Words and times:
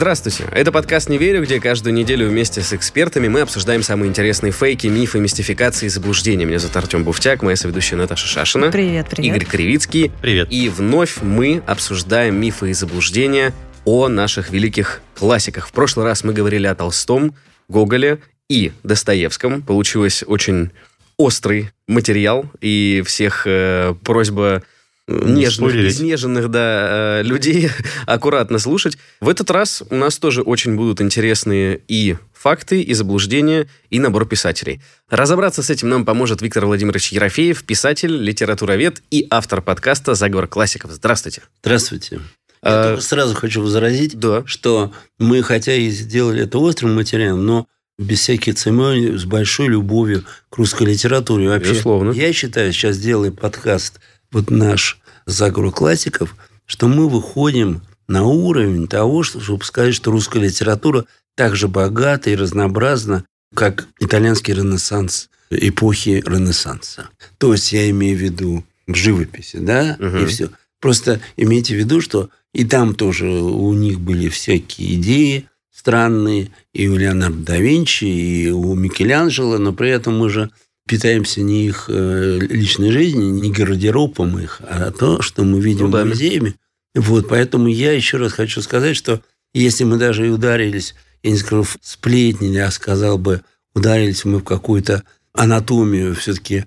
Здравствуйте, 0.00 0.44
это 0.50 0.72
подкаст 0.72 1.10
«Не 1.10 1.18
верю», 1.18 1.42
где 1.42 1.60
каждую 1.60 1.92
неделю 1.92 2.26
вместе 2.26 2.62
с 2.62 2.72
экспертами 2.72 3.28
мы 3.28 3.42
обсуждаем 3.42 3.82
самые 3.82 4.08
интересные 4.08 4.50
фейки, 4.50 4.86
мифы, 4.86 5.20
мистификации 5.20 5.84
и 5.84 5.88
заблуждения. 5.90 6.46
Меня 6.46 6.58
зовут 6.58 6.74
Артем 6.78 7.04
Буфтяк, 7.04 7.42
моя 7.42 7.54
соведущая 7.54 7.98
Наташа 7.98 8.26
Шашина. 8.26 8.70
Привет, 8.70 9.08
привет. 9.10 9.36
Игорь 9.36 9.44
Кривицкий. 9.44 10.10
Привет. 10.22 10.48
И 10.50 10.70
вновь 10.70 11.20
мы 11.20 11.62
обсуждаем 11.66 12.40
мифы 12.40 12.70
и 12.70 12.72
заблуждения 12.72 13.52
о 13.84 14.08
наших 14.08 14.48
великих 14.48 15.02
классиках. 15.14 15.68
В 15.68 15.72
прошлый 15.72 16.06
раз 16.06 16.24
мы 16.24 16.32
говорили 16.32 16.66
о 16.66 16.74
Толстом, 16.74 17.34
Гоголе 17.68 18.20
и 18.48 18.72
Достоевском. 18.82 19.60
Получилось 19.60 20.24
очень 20.26 20.70
острый 21.18 21.72
материал, 21.86 22.46
и 22.62 23.02
всех 23.04 23.42
э, 23.44 23.94
просьба 24.02 24.62
Не 25.10 25.32
нежных, 25.42 25.70
спойлерить. 25.70 25.92
изнеженных 25.94 26.48
да, 26.50 27.20
э, 27.20 27.22
людей 27.22 27.68
аккуратно 28.06 28.58
слушать. 28.58 28.96
В 29.20 29.28
этот 29.28 29.50
раз 29.50 29.82
у 29.90 29.94
нас 29.96 30.18
тоже 30.18 30.42
очень 30.42 30.76
будут 30.76 31.00
интересные 31.00 31.80
и 31.88 32.16
факты, 32.32 32.80
и 32.80 32.94
заблуждения, 32.94 33.66
и 33.90 33.98
набор 33.98 34.26
писателей. 34.26 34.80
Разобраться 35.10 35.62
с 35.62 35.70
этим 35.70 35.88
нам 35.88 36.04
поможет 36.04 36.40
Виктор 36.42 36.64
Владимирович 36.66 37.12
Ерофеев, 37.12 37.64
писатель, 37.64 38.14
литературовед 38.16 39.02
и 39.10 39.26
автор 39.30 39.60
подкаста 39.60 40.14
«Заговор 40.14 40.46
классиков». 40.46 40.90
Здравствуйте. 40.92 41.42
Здравствуйте. 41.62 42.20
А, 42.62 42.68
Я 42.82 42.88
только 42.90 43.02
сразу 43.02 43.34
хочу 43.34 43.62
возразить, 43.62 44.18
Да. 44.18 44.42
что 44.46 44.92
мы, 45.18 45.42
хотя 45.42 45.74
и 45.74 45.90
сделали 45.90 46.44
это 46.44 46.58
острым 46.58 46.94
материалом, 46.94 47.44
но 47.44 47.66
без 47.98 48.20
всяких 48.20 48.54
церемоний, 48.54 49.18
с 49.18 49.24
большой 49.26 49.68
любовью 49.68 50.24
к 50.48 50.56
русской 50.56 50.84
литературе. 50.86 51.48
Вообще, 51.50 51.72
Безусловно. 51.72 52.12
я 52.12 52.32
считаю, 52.32 52.72
сейчас 52.72 52.96
делая 52.98 53.30
подкаст, 53.30 54.00
вот 54.32 54.50
наш 54.50 54.99
«Заговор 55.26 55.72
классиков», 55.72 56.34
что 56.66 56.88
мы 56.88 57.08
выходим 57.08 57.82
на 58.08 58.24
уровень 58.24 58.86
того, 58.88 59.22
что- 59.22 59.40
чтобы 59.40 59.64
сказать, 59.64 59.94
что 59.94 60.10
русская 60.10 60.40
литература 60.40 61.04
так 61.36 61.56
же 61.56 61.68
богата 61.68 62.30
и 62.30 62.36
разнообразна, 62.36 63.24
как 63.54 63.86
итальянский 64.00 64.54
ренессанс 64.54 65.28
эпохи 65.50 66.22
Ренессанса. 66.26 67.08
То 67.38 67.52
есть 67.52 67.72
я 67.72 67.90
имею 67.90 68.16
в 68.16 68.20
виду 68.20 68.64
в 68.86 68.94
живописи, 68.94 69.56
да, 69.56 69.96
Мгм. 69.98 70.18
и 70.18 70.26
все. 70.26 70.50
Просто 70.80 71.20
имейте 71.36 71.74
в 71.74 71.78
виду, 71.78 72.00
что 72.00 72.30
и 72.54 72.64
там 72.64 72.94
тоже 72.94 73.26
у 73.28 73.72
них 73.74 74.00
были 74.00 74.28
всякие 74.28 74.94
идеи 74.94 75.46
странные, 75.74 76.50
и 76.72 76.88
у 76.88 76.96
Леонардо 76.96 77.42
да 77.44 77.56
Винчи, 77.58 78.04
и 78.04 78.50
у 78.50 78.74
Микеланджело, 78.74 79.58
но 79.58 79.72
при 79.72 79.90
этом 79.90 80.18
мы 80.18 80.28
же 80.30 80.50
питаемся 80.90 81.40
не 81.40 81.66
их 81.66 81.84
э, 81.86 82.38
личной 82.40 82.90
жизнью, 82.90 83.32
не 83.32 83.52
гардеробом 83.52 84.40
их, 84.40 84.60
а 84.68 84.90
то, 84.90 85.22
что 85.22 85.44
мы 85.44 85.60
видим 85.60 85.86
Ну 85.86 85.92
да. 85.92 86.02
в 86.02 86.08
музеями. 86.08 86.56
Вот, 86.96 87.28
поэтому 87.28 87.68
я 87.68 87.92
еще 87.92 88.16
раз 88.16 88.32
хочу 88.32 88.60
сказать, 88.60 88.96
что 88.96 89.20
если 89.54 89.84
мы 89.84 89.98
даже 89.98 90.26
и 90.26 90.30
ударились, 90.30 90.96
я 91.22 91.30
не 91.30 91.36
скажу 91.36 91.64
сплетни, 91.80 92.56
а 92.58 92.72
сказал 92.72 93.18
бы, 93.18 93.42
ударились 93.72 94.24
мы 94.24 94.40
в 94.40 94.42
какую-то 94.42 95.04
анатомию 95.32 96.16
все-таки 96.16 96.64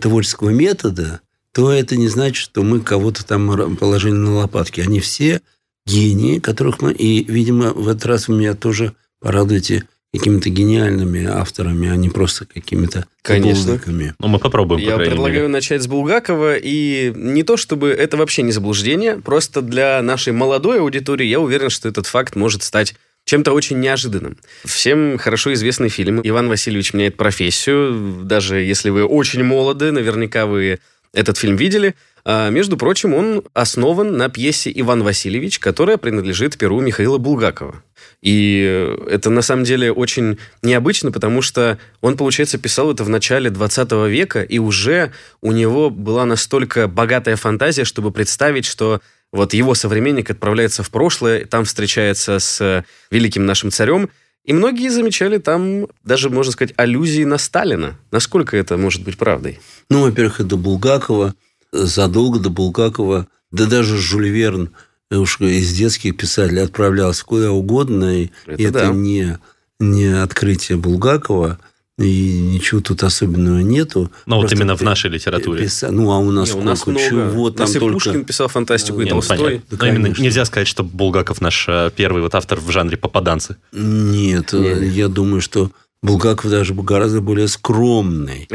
творческого 0.00 0.50
метода, 0.50 1.20
то 1.50 1.72
это 1.72 1.96
не 1.96 2.06
значит, 2.06 2.36
что 2.36 2.62
мы 2.62 2.80
кого-то 2.80 3.26
там 3.26 3.74
положили 3.74 4.12
на 4.12 4.32
лопатки. 4.32 4.80
Они 4.80 5.00
все 5.00 5.40
гении, 5.86 6.38
которых 6.38 6.80
мы... 6.80 6.92
И, 6.92 7.24
видимо, 7.24 7.72
в 7.72 7.88
этот 7.88 8.06
раз 8.06 8.28
вы 8.28 8.36
меня 8.36 8.54
тоже 8.54 8.94
порадуете 9.18 9.88
какими-то 10.18 10.48
гениальными 10.50 11.24
авторами, 11.26 11.88
а 11.88 11.96
не 11.96 12.08
просто 12.08 12.46
какими-то 12.46 13.06
Конечно. 13.22 13.72
булдыками. 13.72 14.14
Ну, 14.18 14.28
мы 14.28 14.38
попробуем, 14.38 14.80
по 14.80 14.84
Я 14.84 14.94
крайней 14.94 15.10
предлагаю 15.10 15.42
мере. 15.42 15.48
начать 15.48 15.82
с 15.82 15.86
Булгакова, 15.86 16.56
и 16.56 17.12
не 17.14 17.42
то 17.42 17.56
чтобы 17.56 17.90
это 17.90 18.16
вообще 18.16 18.42
не 18.42 18.52
заблуждение, 18.52 19.16
просто 19.16 19.62
для 19.62 20.00
нашей 20.02 20.32
молодой 20.32 20.80
аудитории 20.80 21.26
я 21.26 21.40
уверен, 21.40 21.70
что 21.70 21.88
этот 21.88 22.06
факт 22.06 22.36
может 22.36 22.62
стать 22.62 22.94
чем-то 23.26 23.52
очень 23.52 23.80
неожиданным. 23.80 24.38
Всем 24.64 25.18
хорошо 25.18 25.52
известный 25.52 25.88
фильм 25.88 26.20
«Иван 26.22 26.48
Васильевич 26.48 26.94
меняет 26.94 27.16
профессию». 27.16 28.20
Даже 28.22 28.60
если 28.60 28.88
вы 28.90 29.04
очень 29.04 29.42
молоды, 29.42 29.90
наверняка 29.90 30.46
вы 30.46 30.78
этот 31.16 31.38
фильм 31.38 31.56
видели. 31.56 31.94
А, 32.24 32.50
между 32.50 32.76
прочим, 32.76 33.14
он 33.14 33.42
основан 33.54 34.16
на 34.16 34.28
пьесе 34.28 34.70
«Иван 34.74 35.02
Васильевич», 35.02 35.58
которая 35.58 35.96
принадлежит 35.96 36.58
перу 36.58 36.80
Михаила 36.80 37.18
Булгакова. 37.18 37.82
И 38.20 38.94
это 39.08 39.30
на 39.30 39.42
самом 39.42 39.64
деле 39.64 39.90
очень 39.90 40.38
необычно, 40.62 41.10
потому 41.12 41.40
что 41.40 41.78
он, 42.02 42.16
получается, 42.16 42.58
писал 42.58 42.92
это 42.92 43.02
в 43.02 43.08
начале 43.08 43.48
20 43.48 43.92
века, 44.08 44.42
и 44.42 44.58
уже 44.58 45.12
у 45.40 45.52
него 45.52 45.88
была 45.88 46.26
настолько 46.26 46.86
богатая 46.86 47.36
фантазия, 47.36 47.84
чтобы 47.84 48.10
представить, 48.10 48.66
что 48.66 49.00
вот 49.32 49.54
его 49.54 49.74
современник 49.74 50.30
отправляется 50.30 50.82
в 50.82 50.90
прошлое, 50.90 51.44
там 51.46 51.64
встречается 51.64 52.38
с 52.38 52.84
великим 53.10 53.46
нашим 53.46 53.70
царем, 53.70 54.10
и 54.46 54.52
многие 54.52 54.88
замечали 54.88 55.38
там 55.38 55.88
даже, 56.04 56.30
можно 56.30 56.52
сказать, 56.52 56.72
аллюзии 56.76 57.24
на 57.24 57.36
Сталина. 57.36 57.98
Насколько 58.12 58.56
это 58.56 58.76
может 58.76 59.02
быть 59.02 59.18
правдой? 59.18 59.58
Ну, 59.90 60.02
во-первых, 60.02 60.40
это 60.40 60.56
Булгакова, 60.56 61.34
задолго 61.72 62.38
до 62.38 62.48
Булгакова, 62.48 63.26
да 63.50 63.66
даже 63.66 63.98
Жюль 63.98 64.28
Верн 64.28 64.70
э, 65.10 65.16
уж 65.16 65.40
из 65.40 65.72
детских 65.74 66.16
писателей 66.16 66.62
отправлялся 66.62 67.24
куда 67.24 67.50
угодно, 67.50 68.22
и 68.22 68.30
Это 68.46 68.62
это, 68.62 68.72
да. 68.72 68.86
не, 68.92 69.38
не 69.80 70.22
открытие 70.22 70.78
Булгакова, 70.78 71.58
и 71.98 72.38
ничего 72.42 72.80
тут 72.82 73.02
особенного 73.02 73.60
нету. 73.60 74.10
Ну, 74.26 74.36
вот 74.36 74.42
Просто 74.42 74.56
именно 74.56 74.76
в 74.76 74.82
нашей 74.82 75.08
литературе. 75.10 75.64
писа- 75.64 75.90
Ну, 75.90 76.10
а 76.12 76.18
у 76.18 76.30
нас 76.30 76.48
Не, 76.48 76.50
сколько 76.52 76.62
у 76.66 76.68
нас 76.68 76.86
много. 76.86 77.08
чего 77.08 77.50
там 77.50 77.66
нас 77.66 77.74
и 77.76 77.78
только... 77.78 77.94
Пушкин 77.94 78.24
писал 78.24 78.48
фантастику, 78.48 78.96
и 79.00 79.04
Не, 79.04 79.04
Не, 79.04 79.10
ну, 79.10 79.16
Толстой. 79.16 79.38
понятно. 79.38 79.76
Да, 79.78 79.86
Но 79.86 79.92
именно 79.92 80.14
нельзя 80.18 80.44
сказать, 80.44 80.68
что 80.68 80.84
Булгаков 80.84 81.40
наш 81.40 81.64
э, 81.68 81.90
первый 81.96 82.20
вот 82.20 82.34
автор 82.34 82.60
в 82.60 82.70
жанре 82.70 82.98
попаданцы. 82.98 83.56
Нет, 83.72 84.52
Не, 84.52 84.66
э, 84.68 84.80
не. 84.80 84.88
я 84.88 85.08
думаю, 85.08 85.40
что 85.40 85.70
Булгаков 86.02 86.50
даже 86.50 86.74
гораздо 86.74 87.22
более 87.22 87.48
скромный. 87.48 88.46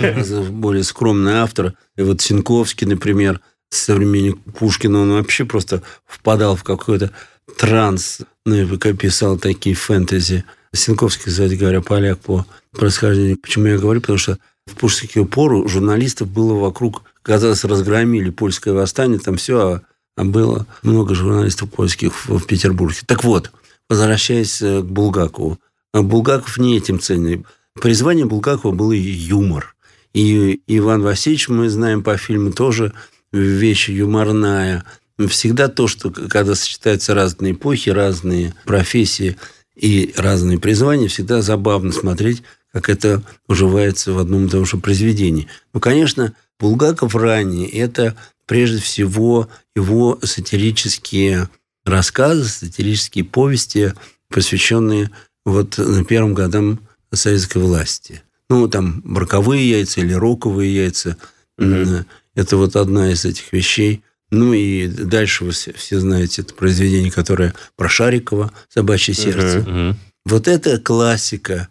Гораздо 0.00 0.40
более 0.42 0.82
скромный 0.82 1.34
автор. 1.34 1.74
И 1.98 2.02
вот 2.02 2.22
Синковский, 2.22 2.86
например, 2.86 3.40
современник 3.68 4.38
Пушкина, 4.58 5.02
он 5.02 5.12
вообще 5.12 5.44
просто 5.44 5.82
впадал 6.06 6.56
в 6.56 6.64
какой-то 6.64 7.10
транс. 7.58 8.20
Ну, 8.46 8.54
и 8.54 8.64
пока 8.64 8.94
писал 8.94 9.36
такие 9.36 9.76
фэнтези. 9.76 10.44
Синковский, 10.72 11.30
кстати 11.30 11.54
говоря, 11.54 11.80
поляк 11.80 12.18
по 12.18 12.46
происхождению. 12.72 13.38
Почему 13.38 13.66
я 13.66 13.78
говорю? 13.78 14.00
Потому 14.00 14.18
что 14.18 14.38
в 14.66 14.74
пушкинскую 14.74 15.26
пору 15.26 15.66
журналистов 15.68 16.28
было 16.28 16.54
вокруг, 16.54 17.02
казалось, 17.22 17.64
разгромили 17.64 18.30
польское 18.30 18.74
восстание, 18.74 19.18
там 19.18 19.36
все, 19.36 19.82
а, 20.16 20.24
было 20.24 20.66
много 20.82 21.14
журналистов 21.14 21.70
польских 21.70 22.14
в, 22.14 22.38
в 22.38 22.46
Петербурге. 22.46 22.98
Так 23.06 23.24
вот, 23.24 23.50
возвращаясь 23.88 24.60
э, 24.60 24.82
к 24.82 24.84
Булгакову. 24.84 25.58
А 25.92 26.02
Булгаков 26.02 26.58
не 26.58 26.76
этим 26.76 27.00
ценен. 27.00 27.46
Призвание 27.80 28.26
Булгакова 28.26 28.72
было 28.72 28.92
юмор. 28.92 29.74
И 30.12 30.60
Иван 30.66 31.02
Васильевич, 31.02 31.48
мы 31.48 31.68
знаем 31.70 32.02
по 32.02 32.16
фильму, 32.16 32.52
тоже 32.52 32.92
вещь 33.32 33.88
юморная. 33.88 34.84
Всегда 35.28 35.68
то, 35.68 35.88
что 35.88 36.10
когда 36.10 36.54
сочетаются 36.54 37.14
разные 37.14 37.52
эпохи, 37.52 37.90
разные 37.90 38.54
профессии 38.64 39.36
и 39.78 40.12
разные 40.16 40.58
призвания, 40.58 41.08
всегда 41.08 41.40
забавно 41.40 41.92
смотреть, 41.92 42.42
как 42.72 42.90
это 42.90 43.22
уживается 43.46 44.12
в 44.12 44.18
одном 44.18 44.46
и 44.46 44.50
том 44.50 44.66
же 44.66 44.76
произведении. 44.76 45.46
Ну, 45.72 45.80
конечно, 45.80 46.34
Булгаков 46.58 47.14
ранее– 47.14 47.68
это 47.70 48.16
прежде 48.46 48.80
всего 48.80 49.48
его 49.76 50.18
сатирические 50.22 51.48
рассказы, 51.84 52.48
сатирические 52.48 53.24
повести, 53.24 53.94
посвященные 54.28 55.10
вот 55.44 55.78
первым 56.08 56.34
годам 56.34 56.80
советской 57.12 57.58
власти. 57.58 58.22
Ну, 58.50 58.68
там 58.68 59.00
браковые 59.04 59.70
яйца 59.70 60.00
или 60.00 60.12
роковые 60.12 60.74
яйца. 60.74 61.16
Мгм. 61.56 62.04
Это 62.34 62.56
вот 62.56 62.76
одна 62.76 63.12
из 63.12 63.24
этих 63.24 63.52
вещей. 63.52 64.02
Ну 64.30 64.52
и 64.52 64.86
дальше 64.88 65.44
вы 65.44 65.52
все, 65.52 66.00
знаете 66.00 66.42
это 66.42 66.54
произведение, 66.54 67.10
которое 67.10 67.54
про 67.76 67.88
Шарикова 67.88 68.52
«Собачье 68.68 69.14
сердце». 69.14 69.60
Мгм. 69.60 69.96
Вот 70.26 70.48
это 70.48 70.78
классика 70.78 71.68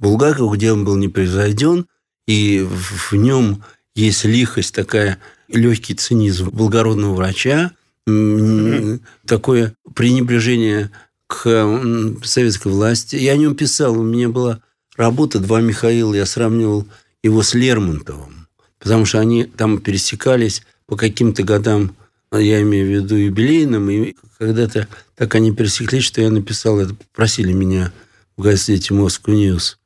Булгакова, 0.00 0.56
где 0.56 0.72
он 0.72 0.84
был 0.84 0.96
непревзойден, 0.96 1.86
и 2.26 2.66
в 2.68 3.12
нем 3.12 3.62
есть 3.94 4.24
лихость 4.24 4.74
такая, 4.74 5.18
легкий 5.48 5.94
цинизм 5.94 6.50
благородного 6.50 7.14
врача, 7.14 7.72
м, 8.06 9.00
такое 9.26 9.74
пренебрежение 9.94 10.90
к 11.26 12.16
советской 12.24 12.72
власти. 12.72 13.16
Я 13.16 13.32
о 13.32 13.36
нем 13.36 13.54
писал, 13.54 13.98
у 13.98 14.02
меня 14.02 14.28
была 14.28 14.60
работа 14.96 15.38
«Два 15.38 15.60
Михаила», 15.60 16.14
я 16.14 16.26
сравнивал 16.26 16.88
его 17.22 17.42
с 17.42 17.54
Лермонтовым, 17.54 18.48
потому 18.80 19.04
что 19.04 19.20
они 19.20 19.44
там 19.44 19.78
пересекались 19.78 20.62
по 20.90 20.96
каким-то 20.96 21.44
годам, 21.44 21.94
я 22.32 22.60
имею 22.62 22.84
в 22.84 22.90
виду 22.90 23.14
юбилейным, 23.14 23.88
и 23.90 24.16
когда-то 24.38 24.88
так 25.14 25.32
они 25.36 25.52
пересеклись, 25.52 26.02
что 26.02 26.20
я 26.20 26.30
написал 26.30 26.80
это, 26.80 26.96
просили 27.14 27.52
меня 27.52 27.92
в 28.36 28.42
газете 28.42 28.92
Moscow 28.92 29.28
News. 29.28 29.76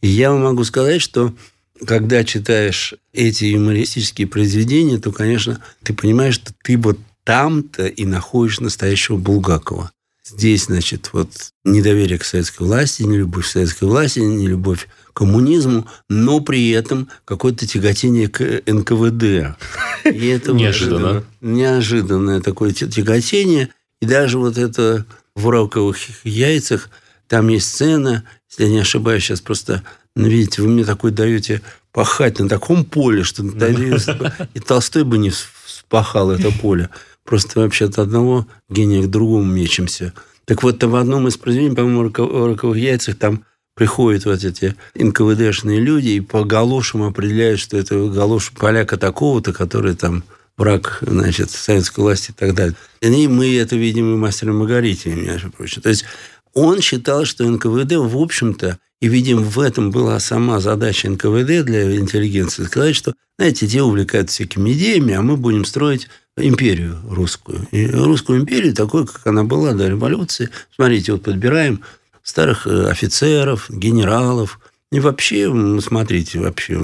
И 0.00 0.08
я 0.08 0.32
вам 0.32 0.44
могу 0.44 0.64
сказать, 0.64 1.02
что 1.02 1.34
когда 1.86 2.24
читаешь 2.24 2.94
эти 3.12 3.44
юмористические 3.44 4.26
произведения, 4.26 4.98
то, 4.98 5.12
конечно, 5.12 5.62
ты 5.82 5.92
понимаешь, 5.92 6.36
что 6.36 6.54
ты 6.62 6.78
вот 6.78 6.98
там-то 7.24 7.86
и 7.86 8.06
находишь 8.06 8.60
настоящего 8.60 9.18
Булгакова. 9.18 9.92
Здесь, 10.26 10.64
значит, 10.64 11.10
вот 11.12 11.28
недоверие 11.64 12.18
к 12.18 12.24
советской 12.24 12.62
власти, 12.62 13.02
не 13.02 13.18
любовь 13.18 13.44
к 13.44 13.48
советской 13.48 13.84
власти, 13.84 14.20
не 14.20 14.46
любовь 14.46 14.88
к 15.12 15.16
коммунизму, 15.18 15.86
но 16.08 16.40
при 16.40 16.70
этом 16.70 17.08
какое-то 17.26 17.66
тяготение 17.66 18.28
к 18.28 18.62
НКВД. 18.66 19.56
И 20.04 20.26
это 20.28 20.52
неожиданно. 20.52 21.24
Неожиданное 21.42 22.40
такое 22.40 22.72
тяготение. 22.72 23.68
И 24.00 24.06
даже 24.06 24.38
вот 24.38 24.56
это 24.56 25.04
в 25.34 25.50
раковых 25.50 25.98
яйцах, 26.24 26.88
там 27.28 27.48
есть 27.48 27.68
сцена, 27.68 28.24
если 28.50 28.64
я 28.64 28.70
не 28.70 28.78
ошибаюсь, 28.78 29.24
сейчас 29.24 29.42
просто, 29.42 29.82
ну, 30.16 30.26
видите, 30.26 30.62
вы 30.62 30.68
мне 30.68 30.84
такой 30.84 31.10
даете 31.10 31.60
пахать 31.92 32.38
на 32.38 32.48
таком 32.48 32.84
поле, 32.86 33.24
что 33.24 33.42
и 34.54 34.60
Толстой 34.60 35.04
бы 35.04 35.18
не 35.18 35.30
вспахал 35.30 36.30
это 36.30 36.50
поле. 36.50 36.88
Просто 37.24 37.60
вообще 37.60 37.86
от 37.86 37.98
одного 37.98 38.46
гения 38.68 39.02
к 39.02 39.10
другому 39.10 39.44
мечемся. 39.44 40.12
Так 40.44 40.62
вот, 40.62 40.82
в 40.82 40.96
одном 40.96 41.26
из 41.28 41.36
произведений, 41.36 41.74
по-моему, 41.74 42.10
в 42.10 42.46
«Роковых 42.46 42.76
яйцах» 42.76 43.16
там 43.16 43.44
приходят 43.74 44.24
вот 44.24 44.44
эти 44.44 44.76
НКВДшные 44.94 45.80
люди 45.80 46.10
и 46.10 46.20
по 46.20 46.44
галошам 46.44 47.02
определяют, 47.02 47.60
что 47.60 47.76
это 47.76 48.08
галош 48.08 48.52
поляка 48.52 48.96
такого-то, 48.96 49.52
который 49.52 49.94
там 49.94 50.22
враг, 50.56 50.98
значит, 51.02 51.50
советской 51.50 52.00
власти 52.00 52.30
и 52.30 52.34
так 52.34 52.54
далее. 52.54 52.76
И 53.00 53.26
мы 53.26 53.56
это 53.56 53.74
видим 53.76 54.14
и 54.14 54.16
мастера 54.16 54.52
Маргарите, 54.52 55.14
между 55.14 55.50
прочим. 55.50 55.82
То 55.82 55.88
есть 55.88 56.04
он 56.52 56.80
считал, 56.80 57.24
что 57.24 57.48
НКВД, 57.48 57.94
в 57.96 58.16
общем-то, 58.16 58.78
и, 59.00 59.08
видим, 59.08 59.42
в 59.42 59.58
этом 59.58 59.90
была 59.90 60.20
сама 60.20 60.60
задача 60.60 61.10
НКВД 61.10 61.64
для 61.64 61.96
интеллигенции, 61.96 62.64
сказать, 62.64 62.94
что, 62.94 63.12
знаете, 63.38 63.66
те 63.66 63.82
увлекаются 63.82 64.34
всякими 64.34 64.72
идеями, 64.72 65.14
а 65.14 65.22
мы 65.22 65.36
будем 65.36 65.64
строить 65.64 66.08
империю 66.36 66.98
русскую. 67.08 67.66
И 67.70 67.86
русскую 67.86 68.40
империю 68.40 68.74
такой, 68.74 69.06
как 69.06 69.26
она 69.26 69.44
была 69.44 69.72
до 69.72 69.88
революции. 69.88 70.50
Смотрите, 70.74 71.12
вот 71.12 71.22
подбираем 71.22 71.82
старых 72.22 72.66
э, 72.66 72.88
офицеров, 72.88 73.66
генералов, 73.70 74.58
и 74.90 75.00
вообще, 75.00 75.52
смотрите, 75.80 76.38
вообще 76.38 76.80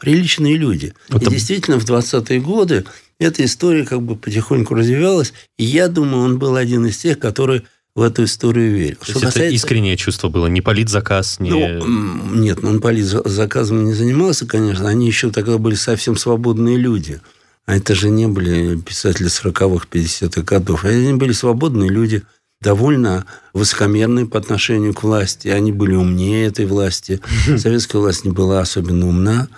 приличные 0.00 0.56
люди. 0.56 0.94
Это... 1.10 1.26
И 1.26 1.28
действительно, 1.28 1.78
в 1.78 1.84
20-е 1.84 2.40
годы 2.40 2.84
эта 3.20 3.44
история 3.44 3.84
как 3.84 4.02
бы 4.02 4.16
потихоньку 4.16 4.74
развивалась. 4.74 5.32
И 5.56 5.64
я 5.64 5.86
думаю, 5.86 6.24
он 6.24 6.38
был 6.40 6.56
один 6.56 6.86
из 6.86 6.98
тех, 6.98 7.20
который 7.20 7.62
в 7.94 8.02
эту 8.02 8.24
историю 8.24 8.72
верил. 8.72 8.96
То 8.96 9.06
есть 9.06 9.12
касается... 9.12 9.42
это 9.44 9.54
искреннее 9.54 9.96
чувство 9.96 10.28
было, 10.28 10.46
не 10.46 10.60
политзаказ, 10.60 11.38
не... 11.38 11.50
Ну, 11.50 12.34
нет, 12.34 12.62
ну, 12.62 12.70
он 12.70 12.80
политзаказом 12.80 13.84
не 13.84 13.92
занимался, 13.92 14.46
конечно. 14.46 14.88
Они 14.88 15.06
еще 15.06 15.30
тогда 15.30 15.58
были 15.58 15.74
совсем 15.76 16.16
свободные 16.16 16.78
люди. 16.78 17.20
А 17.66 17.76
это 17.76 17.94
же 17.94 18.10
не 18.10 18.26
были 18.26 18.76
писатели 18.76 19.28
40-х, 19.28 19.86
50-х 19.90 20.42
годов. 20.42 20.84
Они 20.84 21.12
были 21.12 21.32
свободные 21.32 21.88
люди, 21.88 22.22
довольно 22.60 23.26
высокомерные 23.54 24.26
по 24.26 24.38
отношению 24.38 24.92
к 24.92 25.02
власти. 25.02 25.48
Они 25.48 25.72
были 25.72 25.94
умнее 25.94 26.46
этой 26.46 26.66
власти. 26.66 27.20
Советская 27.58 28.00
власть 28.00 28.24
не 28.24 28.30
была 28.30 28.60
особенно 28.60 29.08
умна. 29.08 29.48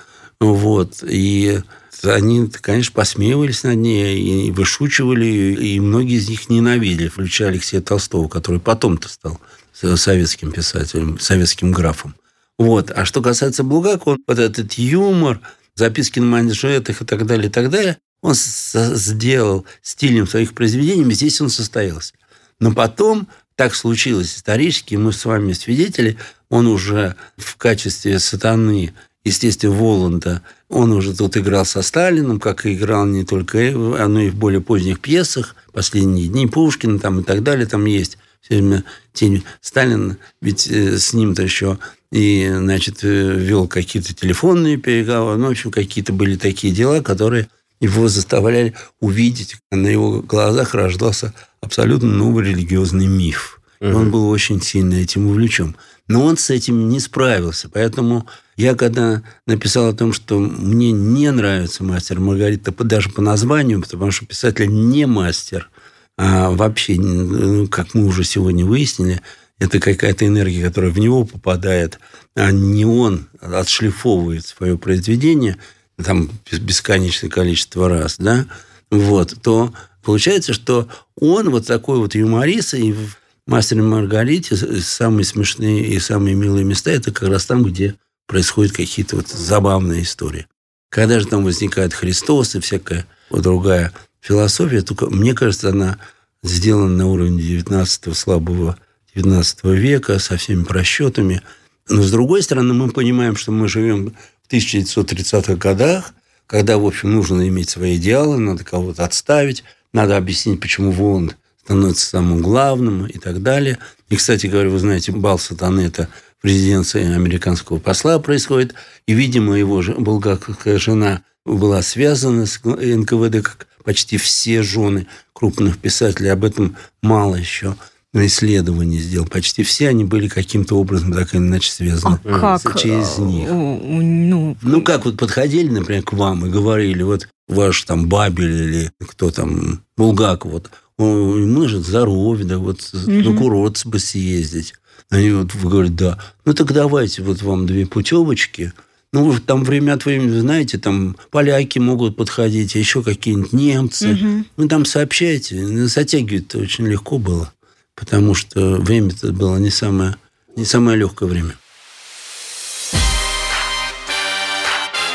Вот. 0.41 1.03
И 1.09 1.61
они, 2.03 2.49
конечно, 2.49 2.93
посмеивались 2.93 3.63
над 3.63 3.77
ней 3.77 4.47
и 4.47 4.51
вышучивали, 4.51 5.27
и 5.27 5.81
многие 5.81 6.19
из 6.19 6.29
них 6.29 6.49
ненавидели, 6.49 7.09
включая 7.09 7.49
Алексея 7.49 7.81
Толстого, 7.81 8.29
который 8.29 8.61
потом-то 8.61 9.09
стал 9.09 9.41
советским 9.73 10.53
писателем, 10.53 11.19
советским 11.19 11.73
графом. 11.73 12.15
Вот. 12.59 12.91
А 12.91 13.05
что 13.05 13.23
касается 13.23 13.65
Булгакова, 13.65 14.19
вот 14.27 14.39
этот 14.39 14.75
юмор, 14.75 15.41
записки 15.75 16.19
на 16.21 16.27
манжетах 16.27 17.03
и 17.03 17.05
так 17.05 17.27
далее, 17.27 17.49
и 17.49 17.51
так 17.51 17.71
далее, 17.71 17.99
он 18.23 18.35
сделал 18.35 19.67
стилем 19.83 20.27
своих 20.27 20.55
произведений, 20.55 21.13
здесь 21.13 21.41
он 21.41 21.51
состоялся. 21.51 22.15
Но 22.61 22.73
потом 22.73 23.29
так 23.57 23.75
случилось 23.75 24.37
исторически, 24.37 24.95
мы 24.95 25.13
с 25.13 25.25
вами 25.25 25.53
свидетели, 25.53 26.17
он 26.49 26.67
уже 26.67 27.17
в 27.37 27.57
качестве 27.57 28.19
сатаны 28.19 28.93
естественно, 29.25 29.73
Воланда, 29.73 30.43
он 30.69 30.93
уже 30.93 31.15
тут 31.15 31.37
играл 31.37 31.65
со 31.65 31.83
Сталином, 31.83 32.41
как 32.41 32.67
и 32.67 32.75
играл 32.75 33.07
не 33.07 33.25
только, 33.25 33.59
но 33.59 34.21
и 34.21 34.31
в 34.31 34.35
более 34.35 34.61
поздних 34.61 35.01
пьесах, 35.01 35.55
«Последние 35.73 36.29
дни 36.29 36.47
Пушкина» 36.47 36.99
там 36.99 37.21
и 37.21 37.23
так 37.23 37.43
далее, 37.43 37.67
там 37.67 37.85
есть 37.85 38.19
все 38.41 38.57
время 38.57 38.85
тень 39.13 39.45
Сталина, 39.61 40.17
ведь 40.41 40.67
э, 40.67 40.99
с 40.99 41.13
ним-то 41.13 41.43
еще 41.43 41.79
и, 42.13 42.47
значит, 42.55 43.03
э, 43.03 43.09
вел 43.09 43.67
какие-то 43.67 44.15
телефонные 44.15 44.77
переговоры, 44.77 45.39
ну, 45.39 45.49
в 45.49 45.51
общем, 45.51 45.71
какие-то 45.71 46.13
были 46.13 46.37
такие 46.37 46.73
дела, 46.73 47.01
которые 47.01 47.49
его 47.81 48.07
заставляли 48.07 48.75
увидеть, 49.01 49.57
на 49.71 49.89
его 49.89 50.21
глазах 50.21 50.75
рождался 50.75 51.33
абсолютно 51.63 52.09
новый 52.09 52.45
религиозный 52.45 53.07
миф. 53.07 53.61
Угу. 53.81 53.97
Он 53.97 54.11
был 54.11 54.29
очень 54.29 54.61
сильно 54.61 54.95
этим 54.95 55.27
увлечен. 55.27 55.75
Но 56.07 56.25
он 56.25 56.37
с 56.37 56.51
этим 56.51 56.91
не 56.91 57.01
справился. 57.01 57.71
Поэтому 57.73 58.27
я 58.57 58.75
когда 58.75 59.23
написал 59.47 59.89
о 59.89 59.95
том, 59.95 60.13
что 60.13 60.39
мне 60.39 60.93
не 60.93 61.31
нравится 61.31 61.83
мастер 61.83 62.21
Маргарита, 62.21 62.73
даже 62.85 63.09
по 63.09 63.23
названию, 63.23 63.81
потому 63.81 64.11
что 64.11 64.27
писатель 64.27 64.69
не 64.69 65.07
мастер, 65.07 65.71
а 66.19 66.51
вообще, 66.51 66.97
ну, 66.97 67.67
как 67.69 67.95
мы 67.95 68.05
уже 68.05 68.23
сегодня 68.23 68.67
выяснили, 68.67 69.23
это 69.59 69.79
какая-то 69.79 70.27
энергия, 70.27 70.65
которая 70.65 70.91
в 70.91 70.99
него 70.99 71.25
попадает, 71.25 71.99
а 72.35 72.51
не 72.51 72.85
он 72.85 73.29
отшлифовывает 73.41 74.47
свое 74.47 74.77
произведение 74.79 75.57
там 76.03 76.31
бесконечное 76.51 77.31
количество 77.31 77.89
раз, 77.89 78.17
да, 78.19 78.47
вот, 78.91 79.37
то 79.43 79.73
получается, 80.03 80.53
что 80.53 80.89
он 81.17 81.51
вот 81.51 81.67
такой 81.67 81.99
вот 81.99 82.15
юморист, 82.15 82.75
и 82.75 82.93
в 82.93 83.17
«Мастере 83.47 83.83
Маргарите» 83.83 84.57
самые 84.57 85.25
смешные 85.25 85.87
и 85.87 85.99
самые 85.99 86.35
милые 86.35 86.65
места– 86.65 86.91
это 86.93 87.13
как 87.13 87.29
раз 87.29 87.47
там, 87.47 87.65
где 87.65 87.97
происходят 88.27 88.73
какие-то 88.73 89.17
вот 89.17 89.29
забавные 89.29 90.03
истории. 90.03 90.47
Когда 90.91 91.19
же 91.21 91.27
там 91.27 91.45
возникает 91.45 91.95
Христос 91.95 92.55
и 92.55 92.61
всякая 92.61 93.07
вот 93.31 93.43
другая 93.43 93.93
философия, 94.21 94.83
только, 94.83 95.07
мне 95.07 95.35
кажется, 95.35 95.71
она 95.71 95.99
сделана 96.43 96.95
на 96.97 97.07
уровне 97.07 97.43
19 97.43 98.17
слабого 98.17 98.79
19 99.15 99.65
века 99.65 100.19
со 100.19 100.37
всеми 100.37 100.65
просчетами. 100.65 101.43
Но, 101.89 102.03
с 102.03 102.11
другой 102.11 102.43
стороны, 102.43 102.75
мы 102.75 102.91
понимаем, 102.91 103.37
что 103.37 103.53
мы 103.53 103.69
живем 103.69 104.15
в 104.49 104.53
1930-х 104.53 105.57
годах, 105.57 106.15
когда, 106.47 106.79
в 106.79 106.87
общем, 106.87 107.13
нужно 107.13 107.49
иметь 107.49 107.71
свои 107.71 107.97
идеалы, 107.97 108.39
надо 108.39 108.65
кого-то 108.65 109.05
отставить, 109.05 109.65
надо 109.93 110.17
объяснить, 110.17 110.61
почему 110.61 110.91
Воланд 110.91 111.37
становится 111.65 112.07
самым 112.07 112.43
главным 112.43 113.07
и 113.07 113.19
так 113.19 113.43
далее. 113.43 113.79
И, 114.09 114.17
кстати 114.17 114.47
говоря, 114.47 114.69
вы 114.69 114.79
знаете, 114.79 115.13
бал 115.13 115.39
сатаны– 115.39 115.81
это 115.83 116.09
в 116.43 116.47
резиденции 116.47 117.15
американского 117.15 117.79
посла 117.79 118.19
происходит. 118.19 118.75
И, 119.07 119.15
видимо, 119.15 119.55
его 119.55 119.83
булгаковская 119.83 120.79
жена 120.79 121.23
была 121.45 121.83
связана 121.83 122.47
с 122.47 122.61
НКВД, 122.65 123.43
как 123.43 123.69
почти 123.85 124.17
все 124.17 124.63
жены 124.63 125.07
крупных 125.33 125.79
писателей. 125.79 126.31
Об 126.31 126.45
этом 126.45 126.77
мало 127.01 127.37
еще 127.37 127.77
исследований 128.15 128.99
сделал. 128.99 129.27
Почти 129.27 129.63
все 129.63 129.89
они 129.89 130.05
были 130.05 130.29
каким-то 130.29 130.79
образом 130.79 131.13
так 131.13 131.35
или 131.35 131.41
иначе 131.41 131.71
связаны 131.71 132.19
а 132.25 132.59
как? 132.59 132.79
через 132.79 133.19
них. 133.19 133.49
Ну, 133.49 134.57
ну, 134.61 134.83
как 134.83 135.05
вот 135.05 135.17
подходили, 135.17 135.69
например, 135.69 136.03
к 136.03 136.13
вам 136.13 136.47
и 136.47 136.51
говорили, 136.51 137.03
вот 137.03 137.29
ваш 137.49 137.83
там 137.85 138.09
Бабель 138.09 138.69
или 138.69 138.91
кто 139.01 139.31
там, 139.31 139.83
Булгак, 139.97 140.45
вот, 140.45 140.71
ему 140.99 141.69
же 141.69 141.81
здоровье, 141.81 142.45
да, 142.45 142.59
вот 142.59 142.81
угу. 142.93 143.11
на 143.11 143.37
курорт 143.37 143.83
бы 143.87 143.99
съездить. 143.99 144.75
Они 145.11 145.31
вот 145.31 145.55
говорят, 145.55 145.95
да. 145.95 146.19
Ну, 146.45 146.55
так 146.55 146.73
давайте 146.73 147.23
вот 147.23 147.43
вам 147.43 147.67
две 147.67 147.87
путевочки. 147.87 148.73
Ну, 149.13 149.39
там 149.41 149.63
время 149.63 149.93
от 149.93 150.07
времени, 150.07 150.39
знаете, 150.39 150.79
там 150.79 151.17
поляки 151.31 151.79
могут 151.79 152.17
подходить, 152.17 152.75
а 152.75 152.79
еще 152.79 153.03
какие-нибудь 153.03 153.53
немцы. 153.53 154.15
Угу. 154.15 154.45
Ну, 154.57 154.69
там 154.69 154.87
сообщайте. 154.87 155.87
Затягивать-то 155.87 156.59
очень 156.59 156.87
легко 156.87 157.19
было. 157.19 157.53
Потому 157.95 158.35
что 158.35 158.77
время-то 158.77 159.33
было 159.33 159.57
не 159.59 159.71
самое, 159.71 160.17
не 160.57 160.65
самое 160.65 160.97
легкое 160.97 161.29
время. 161.29 161.57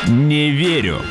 Не 0.08 0.52
верю. 0.52 1.02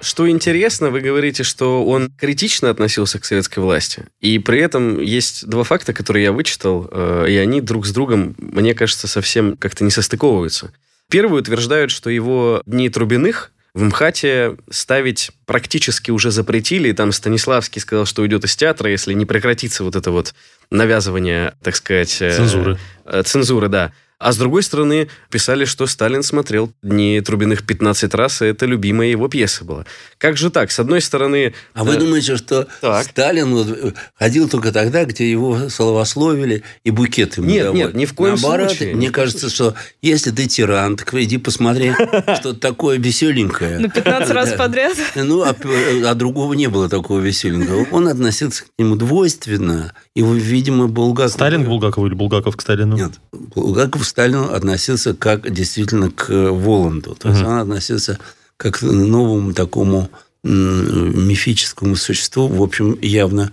Что 0.00 0.28
интересно, 0.28 0.90
вы 0.90 1.00
говорите, 1.00 1.42
что 1.44 1.84
он 1.84 2.10
критично 2.10 2.70
относился 2.70 3.18
к 3.18 3.24
советской 3.24 3.60
власти. 3.60 4.06
И 4.20 4.38
при 4.38 4.58
этом 4.58 5.00
есть 5.00 5.46
два 5.46 5.62
факта, 5.62 5.92
которые 5.92 6.24
я 6.24 6.32
вычитал, 6.32 6.88
э, 6.90 7.26
и 7.28 7.36
они 7.36 7.60
друг 7.60 7.86
с 7.86 7.92
другом, 7.92 8.34
мне 8.38 8.74
кажется, 8.74 9.08
совсем 9.08 9.56
как-то 9.56 9.84
не 9.84 9.90
состыковываются. 9.90 10.72
Первые 11.10 11.40
утверждают, 11.40 11.90
что 11.90 12.10
его 12.10 12.62
«Дни 12.66 12.88
Трубиных» 12.88 13.52
в 13.74 13.82
МХАТе 13.82 14.56
ставить 14.70 15.30
практически 15.46 16.10
уже 16.10 16.30
запретили. 16.30 16.92
Там 16.92 17.12
Станиславский 17.12 17.80
сказал, 17.80 18.06
что 18.06 18.22
уйдет 18.22 18.44
из 18.44 18.56
театра, 18.56 18.90
если 18.90 19.12
не 19.12 19.26
прекратится 19.26 19.84
вот 19.84 19.96
это 19.96 20.10
вот 20.10 20.34
навязывание, 20.70 21.54
так 21.62 21.76
сказать... 21.76 22.20
э, 22.20 22.36
Цензуры. 22.36 22.78
э, 23.04 23.22
Цензуры, 23.24 23.68
да. 23.68 23.92
А 24.20 24.32
с 24.32 24.36
другой 24.36 24.62
стороны, 24.62 25.08
писали, 25.30 25.64
что 25.64 25.86
Сталин 25.86 26.22
смотрел 26.22 26.70
«Дни 26.82 27.22
Трубиных» 27.22 27.66
15 27.66 28.12
раз, 28.14 28.42
и 28.42 28.46
это 28.46 28.66
любимая 28.66 29.08
его 29.08 29.28
пьеса 29.28 29.64
была. 29.64 29.86
Как 30.18 30.36
же 30.36 30.50
так? 30.50 30.70
С 30.70 30.78
одной 30.78 31.00
стороны... 31.00 31.54
А 31.72 31.84
вы 31.84 31.94
э, 31.94 31.98
думаете, 31.98 32.36
что 32.36 32.68
Так. 32.82 33.06
Сталин 33.06 33.54
вот 33.54 33.68
э, 33.70 33.92
ходил 34.14 34.46
только 34.50 34.72
тогда, 34.72 35.06
где 35.06 35.30
его 35.30 35.70
словословили 35.70 36.62
и 36.84 36.90
букет 36.90 37.38
ему 37.38 37.48
Нет, 37.48 37.64
давали? 37.64 37.78
нет, 37.78 37.94
ни 37.94 38.04
в 38.04 38.12
коем 38.12 38.34
Наоборот, 38.34 38.68
случае. 38.72 38.94
Мне 38.94 39.08
кажется, 39.10 39.48
что 39.48 39.74
если 40.02 40.30
ты 40.32 40.46
тиран, 40.46 40.98
так 40.98 41.14
иди 41.14 41.38
посмотри 41.38 41.92
что-то 42.38 42.54
такое 42.60 42.98
веселенькое. 42.98 43.78
Ну, 43.78 43.88
15 43.90 44.30
раз 44.32 44.50
Да. 44.50 44.56
подряд. 44.56 44.98
Ну, 45.14 45.40
а, 45.42 45.56
а 46.04 46.14
другого 46.14 46.52
не 46.52 46.66
было 46.66 46.90
такого 46.90 47.20
веселенького. 47.20 47.86
Он 47.90 48.06
относился 48.06 48.64
к 48.64 48.66
нему 48.78 48.96
двойственно. 48.96 49.94
И, 50.20 50.22
видимо, 50.22 50.86
Булгаков... 50.86 51.32
Сталин 51.32 51.64
к 51.64 51.68
Булгакову 51.68 52.06
или 52.06 52.14
Булгаков 52.14 52.54
к 52.54 52.60
Сталину? 52.60 52.94
Нет, 52.94 53.12
Булгаков 53.32 54.02
к 54.02 54.04
Сталину 54.04 54.52
относился 54.52 55.14
как 55.14 55.50
действительно 55.50 56.10
к 56.10 56.28
Воланду. 56.28 57.14
То 57.14 57.30
есть 57.30 57.42
он 57.42 57.58
относился 57.58 58.18
как 58.58 58.80
к 58.80 58.82
новому 58.82 59.54
такому 59.54 60.10
мифическому 60.42 61.96
существу, 61.96 62.48
в 62.48 62.62
общем, 62.62 62.98
явно 63.00 63.50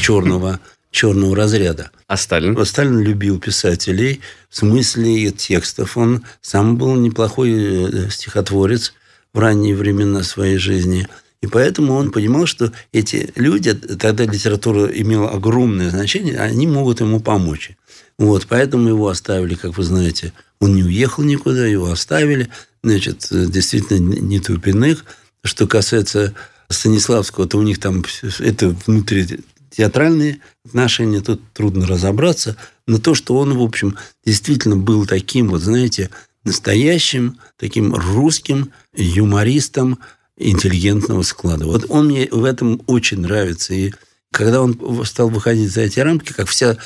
черного, 0.00 0.60
черного 0.90 1.34
разряда. 1.34 1.90
А 2.06 2.18
Сталин? 2.18 2.54
Вот 2.54 2.68
Сталин 2.68 3.00
любил 3.00 3.40
писателей 3.40 4.20
в 4.50 4.56
смысле 4.58 5.30
текстов. 5.30 5.96
Он 5.96 6.22
сам 6.42 6.76
был 6.76 6.96
неплохой 6.96 7.50
э, 7.52 8.10
стихотворец 8.10 8.92
в 9.32 9.38
ранние 9.38 9.74
времена 9.74 10.22
своей 10.22 10.58
жизни. 10.58 11.08
И 11.42 11.46
поэтому 11.46 11.94
он 11.94 12.10
понимал, 12.10 12.46
что 12.46 12.72
эти 12.92 13.32
люди, 13.34 13.72
тогда 13.72 14.24
литература 14.24 14.86
имела 14.86 15.30
огромное 15.30 15.90
значение, 15.90 16.38
они 16.38 16.66
могут 16.66 17.00
ему 17.00 17.20
помочь. 17.20 17.72
Вот, 18.18 18.46
поэтому 18.46 18.88
его 18.88 19.08
оставили, 19.08 19.54
как 19.54 19.78
вы 19.78 19.84
знаете. 19.84 20.34
Он 20.60 20.74
не 20.74 20.82
уехал 20.82 21.22
никуда, 21.24 21.66
его 21.66 21.90
оставили. 21.90 22.50
Значит, 22.82 23.28
действительно, 23.30 23.98
не 23.98 24.40
Тупиных. 24.40 25.06
Что 25.42 25.66
касается 25.66 26.34
Станиславского, 26.68 27.48
то 27.48 27.56
у 27.56 27.62
них 27.62 27.78
там 27.78 28.04
это 28.40 28.76
внутри 28.86 29.40
театральные 29.70 30.40
отношения, 30.66 31.20
тут 31.20 31.40
трудно 31.54 31.86
разобраться. 31.86 32.56
Но 32.86 32.98
то, 32.98 33.14
что 33.14 33.38
он, 33.38 33.56
в 33.56 33.62
общем, 33.62 33.96
действительно 34.24 34.76
был 34.76 35.06
таким, 35.06 35.48
вот 35.48 35.62
знаете, 35.62 36.10
настоящим, 36.44 37.38
таким 37.56 37.94
русским 37.94 38.72
юмористом 38.94 39.98
интеллигентного 40.40 41.22
склада. 41.22 41.66
Вот 41.66 41.86
он 41.88 42.06
мне 42.06 42.28
в 42.30 42.44
этом 42.44 42.82
очень 42.86 43.20
нравится. 43.20 43.74
И 43.74 43.92
когда 44.32 44.62
он 44.62 45.04
стал 45.04 45.28
выходить 45.28 45.70
за 45.70 45.82
эти 45.82 46.00
рамки, 46.00 46.32
как 46.32 46.48
вся, 46.48 46.76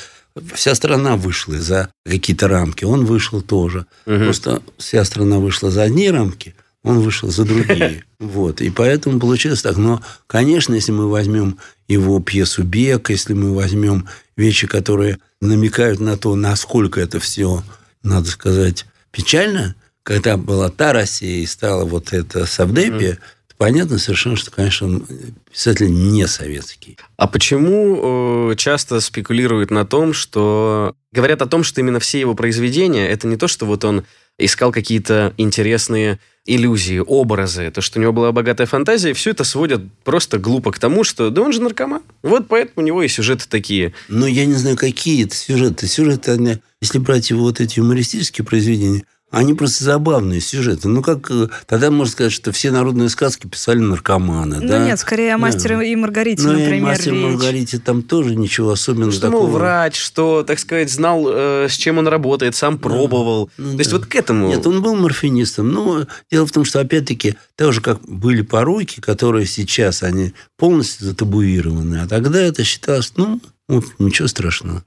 вся 0.53 0.75
страна 0.75 1.15
вышла 1.15 1.59
за 1.59 1.89
какие-то 2.05 2.47
рамки, 2.47 2.83
он 2.83 3.05
вышел 3.05 3.41
тоже. 3.41 3.85
Мгм. 4.05 4.25
Просто 4.25 4.61
вся 4.77 5.03
страна 5.05 5.39
вышла 5.39 5.71
за 5.71 5.83
одни 5.83 6.11
рамки, 6.11 6.53
он 6.83 6.99
вышел 6.99 7.29
за 7.29 7.45
другие. 7.45 8.03
Вот. 8.17 8.61
И 8.61 8.69
поэтому 8.69 9.19
получилось 9.19 9.61
так. 9.61 9.75
Но, 9.75 10.01
конечно, 10.25 10.73
если 10.73 10.93
мы 10.93 11.09
возьмем 11.09 11.59
его 11.89 12.21
пьесу 12.21 12.63
«Бег», 12.63 13.09
если 13.09 13.33
мы 13.33 13.53
возьмем 13.53 14.07
вещи, 14.37 14.67
которые 14.67 15.19
намекают 15.41 15.99
на 15.99 16.17
то, 16.17 16.33
насколько 16.35 17.01
это 17.01 17.19
все, 17.19 17.61
надо 18.03 18.29
сказать, 18.29 18.85
печально, 19.11 19.75
когда 20.03 20.37
была 20.37 20.69
та 20.69 20.93
Россия 20.93 21.43
и 21.43 21.45
стала 21.45 21.83
вот 21.83 22.13
эта 22.13 22.45
Савдепия, 22.45 23.15
то 23.15 23.19
понятно 23.57 23.97
совершенно, 23.97 24.35
что, 24.35 24.51
конечно, 24.51 24.87
он 24.87 25.05
писатель 25.51 25.91
не 25.91 26.27
советский. 26.27 26.97
А 27.17 27.27
почему 27.27 28.51
э, 28.51 28.55
часто 28.55 28.99
спекулируют 29.01 29.71
на 29.71 29.85
том, 29.85 30.13
что... 30.13 30.95
Говорят 31.11 31.41
о 31.41 31.47
том, 31.47 31.63
что 31.63 31.81
именно 31.81 31.99
все 31.99 32.19
его 32.19 32.35
произведения, 32.35 33.07
это 33.07 33.27
не 33.27 33.37
то, 33.37 33.47
что 33.47 33.65
вот 33.65 33.85
он 33.85 34.03
искал 34.37 34.71
какие-то 34.71 35.33
интересные 35.37 36.19
иллюзии, 36.45 36.99
образы, 36.99 37.71
то, 37.71 37.81
что 37.81 37.97
у 37.97 38.01
него 38.01 38.13
была 38.13 38.31
богатая 38.31 38.67
фантазия, 38.67 39.13
все 39.13 39.31
это 39.31 39.43
сводят 39.43 39.81
просто 40.03 40.37
глупо 40.37 40.71
к 40.71 40.79
тому, 40.79 41.03
что 41.03 41.29
да 41.31 41.41
он 41.41 41.51
же 41.53 41.61
наркоман. 41.61 42.03
Вот 42.21 42.47
поэтому 42.47 42.83
у 42.83 42.87
него 42.87 43.01
и 43.01 43.07
сюжеты 43.07 43.45
такие. 43.49 43.93
Но 44.09 44.27
я 44.27 44.45
не 44.45 44.53
знаю, 44.53 44.77
какие 44.77 45.25
это 45.25 45.35
сюжеты. 45.35 45.87
Сюжеты, 45.87 46.31
они, 46.31 46.57
если 46.81 46.99
брать 46.99 47.29
его 47.31 47.41
вот 47.41 47.59
эти 47.59 47.79
юмористические 47.79 48.45
произведения, 48.45 49.05
они 49.35 49.53
просто 49.53 49.83
забавные 49.83 50.39
сюжеты. 50.39 50.87
Ну, 50.87 51.01
как 51.01 51.29
э, 51.29 51.49
тогда 51.65 51.91
можно 51.91 52.09
сказать, 52.09 52.31
что 52.31 52.53
все 52.53 52.71
народные 52.71 53.09
сказки 53.09 53.47
писали 53.47 53.79
наркоманы. 53.79 54.61
Ну 54.61 54.67
да? 54.67 54.85
нет, 54.85 54.97
скорее 54.97 55.33
о 55.33 55.37
мастере 55.37 55.91
и 55.91 55.95
Маргарите, 55.97 56.43
Ну, 56.43 56.53
и 56.53 56.61
например, 56.61 56.83
«Мастер 56.83 57.13
и 57.13 57.17
речь. 57.17 57.25
Маргарите» 57.33 57.79
там 57.79 58.01
тоже 58.01 58.33
ничего 58.37 58.71
особенного 58.71 59.11
Что, 59.11 59.29
такого. 59.29 59.47
врач, 59.47 59.99
что, 59.99 60.43
так 60.43 60.57
сказать, 60.57 60.89
знал, 60.89 61.25
э, 61.27 61.67
с 61.69 61.73
чем 61.73 61.97
он 61.97 62.07
работает, 62.07 62.55
сам 62.55 62.77
пробовал. 62.77 63.49
Ну, 63.57 63.73
то 63.73 63.79
есть 63.79 63.91
да. 63.91 63.97
вот 63.97 64.05
к 64.05 64.15
этому... 64.15 64.47
Нет, 64.47 64.65
он 64.65 64.81
был 64.81 64.95
морфинистом. 64.95 65.69
Но 65.69 66.07
дело 66.31 66.47
в 66.47 66.51
том, 66.53 66.63
что, 66.63 66.79
опять-таки, 66.79 67.35
так 67.57 67.73
же, 67.73 67.81
как 67.81 68.01
были 68.07 68.41
пороки, 68.41 69.01
которые 69.01 69.47
сейчас, 69.47 70.01
они 70.01 70.33
полностью 70.57 71.07
затабуированы. 71.07 71.97
А 71.97 72.07
тогда 72.07 72.39
это 72.39 72.63
считалось, 72.63 73.11
ну, 73.17 73.41
вот, 73.67 73.83
ничего 73.99 74.29
страшного. 74.29 74.85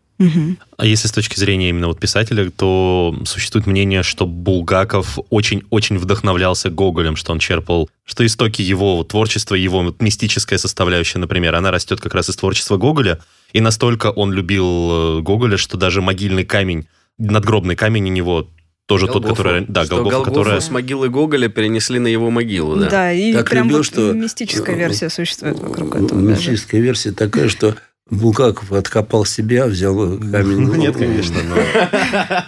А 0.77 0.87
если 0.87 1.07
с 1.09 1.13
точки 1.13 1.39
зрения 1.39 1.69
именно 1.71 1.87
вот 1.89 2.01
писателя, 2.01 2.51
то 2.51 3.17
существует 3.25 3.67
мнение, 3.67 4.03
что 4.03 4.27
Булгаков 4.27 5.19
очень-очень 5.31 5.99
вдохновлялся 5.99 6.71
Гоголем, 6.71 7.17
что 7.17 7.33
он 7.33 7.39
черпал, 7.39 7.89
что 8.05 8.27
истоки 8.27 8.63
его 8.63 9.03
творчества, 9.05 9.55
его 9.55 9.83
вот 9.83 10.03
мистическая 10.03 10.59
составляющая, 10.59 11.19
например, 11.19 11.55
она 11.55 11.71
растет 11.71 12.01
как 12.01 12.15
раз 12.15 12.29
из 12.31 12.37
творчества 12.37 12.77
Гоголя, 12.77 13.21
и 13.53 13.61
настолько 13.61 14.11
он 14.11 14.33
любил 14.33 15.19
э, 15.19 15.21
Гоголя, 15.23 15.57
что 15.57 15.77
даже 15.77 16.03
могильный 16.03 16.45
камень, 16.45 16.87
надгробный 17.19 17.77
камень 17.77 18.09
у 18.11 18.13
него 18.13 18.49
тоже 18.87 19.07
тот, 19.07 19.23
Голгофу. 19.23 19.35
который... 19.37 19.65
Да, 19.69 19.85
что 19.85 19.97
Голгофа, 19.97 20.17
Голгофу 20.17 20.31
которая... 20.35 20.61
с 20.61 20.71
могилы 20.71 21.11
Гоголя 21.11 21.49
перенесли 21.49 21.99
на 21.99 22.07
его 22.07 22.31
могилу, 22.31 22.77
да. 22.77 22.89
Да, 22.89 23.13
и 23.13 23.35
Так 23.35 23.51
прям 23.51 23.65
любил, 23.65 23.79
вот 23.79 23.87
что- 23.87 24.13
мистическая 24.15 24.75
версия 24.77 25.11
существует 25.11 25.59
вокруг 25.61 25.95
этого. 25.95 26.23
даже. 26.23 26.51
Мистическая 26.51 26.81
версия 26.81 27.13
такая, 27.13 27.49
что 27.51 27.77
Булгаков 28.11 28.73
откопал 28.73 29.25
себя, 29.25 29.67
взял 29.67 29.95
камень. 30.19 30.61
Ну, 30.61 30.75
нет, 30.75 30.97
конечно, 30.97 31.43
но... 31.43 31.57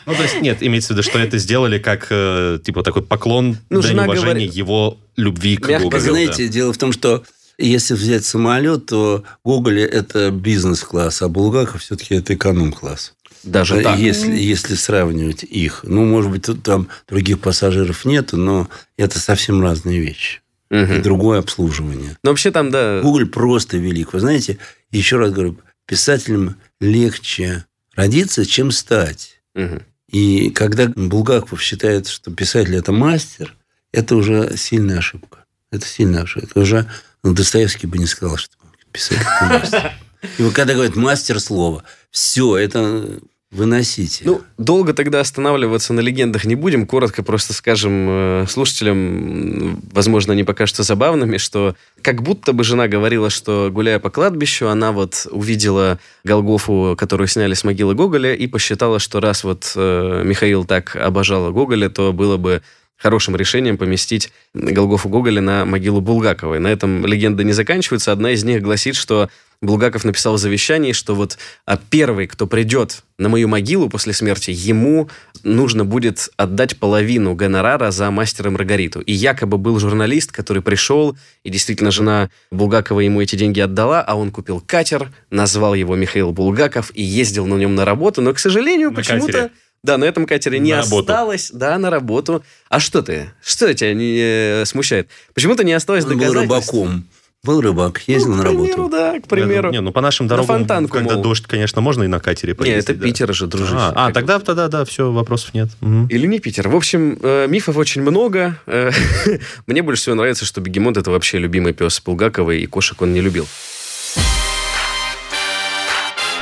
Ну, 0.07 0.15
то 0.15 0.23
есть, 0.23 0.41
нет, 0.41 0.59
имеется 0.63 0.89
в 0.95 0.97
виду, 0.97 1.03
что 1.03 1.19
это 1.19 1.37
сделали 1.39 1.79
как, 1.79 2.07
э, 2.11 2.59
типа, 2.65 2.83
такой 2.83 3.03
поклон, 3.03 3.59
Ну, 3.69 3.83
дань 3.83 3.93
уважения 3.99 4.17
говорит- 4.23 4.55
его 4.55 4.99
любви 5.17 5.57
к 5.57 5.69
Мягко 5.69 5.85
Гоголю. 5.85 6.01
Знаете, 6.01 6.49
дело 6.49 6.73
в 6.73 6.79
том, 6.79 6.93
что 6.93 7.23
если 7.59 7.93
взять 7.95 8.25
самолет, 8.25 8.87
то 8.87 9.23
Гоголь– 9.45 9.81
это 9.83 10.31
бизнес-класс, 10.31 11.21
а 11.23 11.29
Булгаков 11.29 11.83
все-таки 11.83 12.15
это 12.15 12.35
эконом-класс. 12.35 13.13
Даже 13.45 13.81
так. 13.83 13.99
Если, 13.99 14.33
если 14.37 14.75
сравнивать 14.75 15.45
их. 15.45 15.81
Ну, 15.83 16.05
может 16.05 16.31
быть, 16.31 16.43
тут 16.47 16.63
там 16.63 16.89
других 17.09 17.39
пассажиров 17.41 18.05
нету, 18.05 18.37
но 18.37 18.69
это 18.97 19.19
совсем 19.19 19.63
разные 19.63 19.99
вещи. 20.01 20.41
И 20.71 20.75
Мгм. 20.77 21.03
другое 21.03 21.39
обслуживание. 21.41 22.17
Но 22.23 22.31
вообще 22.31 22.51
там, 22.51 22.71
да, 22.71 23.01
Гоголь 23.03 23.27
просто 23.27 23.77
велик. 23.77 24.13
Вы 24.13 24.21
знаете, 24.21 24.59
еще 24.99 25.17
раз 25.17 25.33
говорю, 25.33 25.59
писателям 25.87 26.57
легче 26.81 27.65
родиться, 27.95 28.47
чем 28.47 28.71
стать. 28.71 29.41
Мгм. 29.55 29.83
И 30.09 30.51
когда 30.51 30.89
Булгаков 30.89 31.63
считает, 31.63 32.09
что 32.09 32.31
писатель– 32.33 32.77
это 32.77 32.93
мастер, 32.93 33.57
это 33.93 34.17
уже 34.17 34.57
сильная 34.57 34.99
ошибка. 34.99 35.45
Это 35.71 35.87
сильная 35.87 36.23
ошибка. 36.23 36.49
Это 36.49 36.61
уже 36.61 36.91
ну, 37.23 37.33
Достоевский 37.35 37.87
бы 37.87 37.99
не 37.99 38.07
сказал, 38.07 38.37
что 38.37 38.57
писатель– 38.93 39.23
это 39.41 39.45
мастер. 39.47 39.93
И 40.39 40.43
вот 40.43 40.53
когда 40.55 40.75
говорят 40.75 40.97
«мастер 40.97 41.41
слова», 41.41 41.83
все, 42.11 42.57
это 42.59 43.21
выносите. 43.51 44.23
Ну, 44.25 44.43
долго 44.59 44.95
тогда 44.95 45.21
останавливаться 45.21 45.93
на 45.93 46.01
легендах 46.01 46.45
не 46.45 46.55
будем. 46.55 46.87
Коротко 46.87 47.23
просто 47.23 47.53
скажем 47.53 48.07
э, 48.09 48.47
слушателям, 48.49 49.81
возможно, 49.93 50.33
они 50.35 50.45
покажутся 50.45 50.85
забавными, 50.85 51.37
что 51.37 51.75
как 52.01 52.23
будто 52.23 52.53
бы 52.53 52.63
жена 52.63 52.87
говорила, 52.87 53.29
что, 53.29 53.71
гуляя 53.73 53.99
по 53.99 54.11
кладбищу, 54.11 54.69
она 54.69 54.93
вот 54.93 55.27
увидела 55.31 55.99
Голгофу, 56.23 56.95
которую 56.97 57.27
сняли 57.27 57.55
с 57.55 57.65
могилы 57.65 57.95
Гоголя, 57.95 58.35
и 58.35 58.47
посчитала, 58.47 59.01
что 59.01 59.19
раз 59.21 59.43
вот 59.43 59.73
э, 59.75 60.23
Михаил 60.25 60.65
так 60.65 60.95
обожала 60.95 61.51
Гоголя, 61.51 61.89
то 61.89 62.13
было 62.13 62.37
бы 62.37 62.63
хорошим 63.01 63.35
решением 63.35 63.79
поместить 63.79 64.31
Голгофу 64.53 65.09
Гоголя 65.09 65.41
на 65.41 65.65
могилу 65.65 66.01
Булгаковой. 66.01 66.59
На 66.59 66.69
этом 66.69 67.07
легенды 67.07 67.45
не 67.45 67.53
заканчиваются. 67.53 68.13
Одна 68.13 68.33
из 68.33 68.45
них 68.45 68.63
гласит, 68.63 68.95
что 68.95 69.31
Булгаков 69.63 70.05
написал 70.05 70.35
в 70.35 70.39
завещании, 70.39 70.93
что 70.93 71.15
вот 71.15 71.37
а 71.67 71.79
первый, 71.79 72.27
кто 72.27 72.47
придет 72.47 73.03
на 73.19 73.29
мою 73.29 73.47
могилу 73.47 73.91
после 73.91 74.15
смерти, 74.15 74.51
ему 74.51 75.11
нужно 75.43 75.85
будет 75.85 76.31
отдать 76.37 76.79
половину 76.79 77.35
гонорара 77.35 77.91
за 77.91 78.11
мастера 78.11 78.51
Маргариту. 78.51 79.01
И 79.01 79.13
якобы 79.13 79.59
был 79.59 79.79
журналист, 79.79 80.33
который 80.33 80.63
пришел, 80.63 81.17
и 81.45 81.51
действительно 81.51 81.91
жена 81.91 82.31
Булгакова 82.51 83.01
ему 83.01 83.21
эти 83.21 83.37
деньги 83.37 83.61
отдала, 83.61 84.01
а 84.01 84.15
он 84.15 84.31
купил 84.31 84.63
катер, 84.67 85.13
назвал 85.31 85.75
его 85.75 85.95
Михаил 85.95 86.33
Булгаков 86.33 86.91
и 86.95 87.03
ездил 87.03 87.47
на 87.47 87.57
нем 87.57 87.75
на 87.75 87.85
работу, 87.85 88.23
но, 88.23 88.33
к 88.33 88.39
сожалению, 88.39 88.93
почему-то. 88.93 89.51
Да, 89.83 89.97
на 89.97 90.05
этом 90.05 90.27
катере 90.27 90.59
не 90.59 90.73
На 90.73 90.83
работу. 90.83 91.11
осталось. 91.13 91.51
Да, 91.53 91.79
на 91.79 91.89
работу. 91.91 92.45
А 92.69 92.81
что 92.81 93.03
ты? 93.03 93.31
Что 93.43 93.73
тебя 93.73 93.95
не 93.95 94.19
э, 94.21 94.65
смущает? 94.67 95.09
Почему-то 95.35 95.65
не 95.65 95.73
осталось 95.73 96.05
Он 96.05 96.19
был 96.19 96.33
рыбаком. 96.33 97.05
Был 97.43 97.63
рыбак, 97.63 98.03
ездил 98.07 98.33
Ну, 98.33 98.37
на 98.37 98.43
к 98.43 98.49
примеру, 98.49 98.77
работу. 98.77 98.89
да, 98.91 99.19
к 99.21 99.27
примеру. 99.27 99.71
Не, 99.71 99.81
ну 99.81 99.93
по 99.93 100.03
нашим 100.03 100.27
На 100.27 100.31
дорогам, 100.37 100.59
Фонтанку, 100.59 100.93
когда 100.99 101.15
мол. 101.15 101.23
дождь, 101.23 101.47
конечно, 101.47 101.81
можно 101.81 102.03
и 102.03 102.07
на 102.07 102.21
катере 102.21 102.53
Не, 102.53 102.57
поездить. 102.59 102.91
это 102.91 102.95
да. 102.99 103.07
Питер 103.07 103.35
же, 103.35 103.47
дружище. 103.47 103.77
А, 103.79 104.09
а, 104.09 104.13
тогда, 104.13 104.39
тогда, 104.41 104.69
да, 104.69 104.85
все, 104.85 105.11
вопросов 105.11 105.55
нет. 105.55 105.71
Мгм. 105.81 106.09
Или 106.09 106.27
не 106.27 106.39
Питер. 106.41 106.69
В 106.69 106.77
общем, 106.77 107.19
э, 107.23 107.47
мифов 107.49 107.79
очень 107.79 108.03
много. 108.03 108.59
Э, 108.67 108.91
Мне 109.67 109.83
больше 109.83 110.03
всего 110.03 110.17
нравится, 110.17 110.45
что 110.45 110.61
Бегемот 110.61 110.99
это 110.99 111.11
вообще 111.11 111.39
любимый 111.39 111.73
пес 111.73 112.03
Булгакова, 112.05 112.51
и 112.51 112.67
кошек 112.67 113.01
он 113.01 113.15
не 113.15 113.23
любил. 113.23 113.47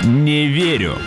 Не 0.05 0.49
верю. 0.49 0.99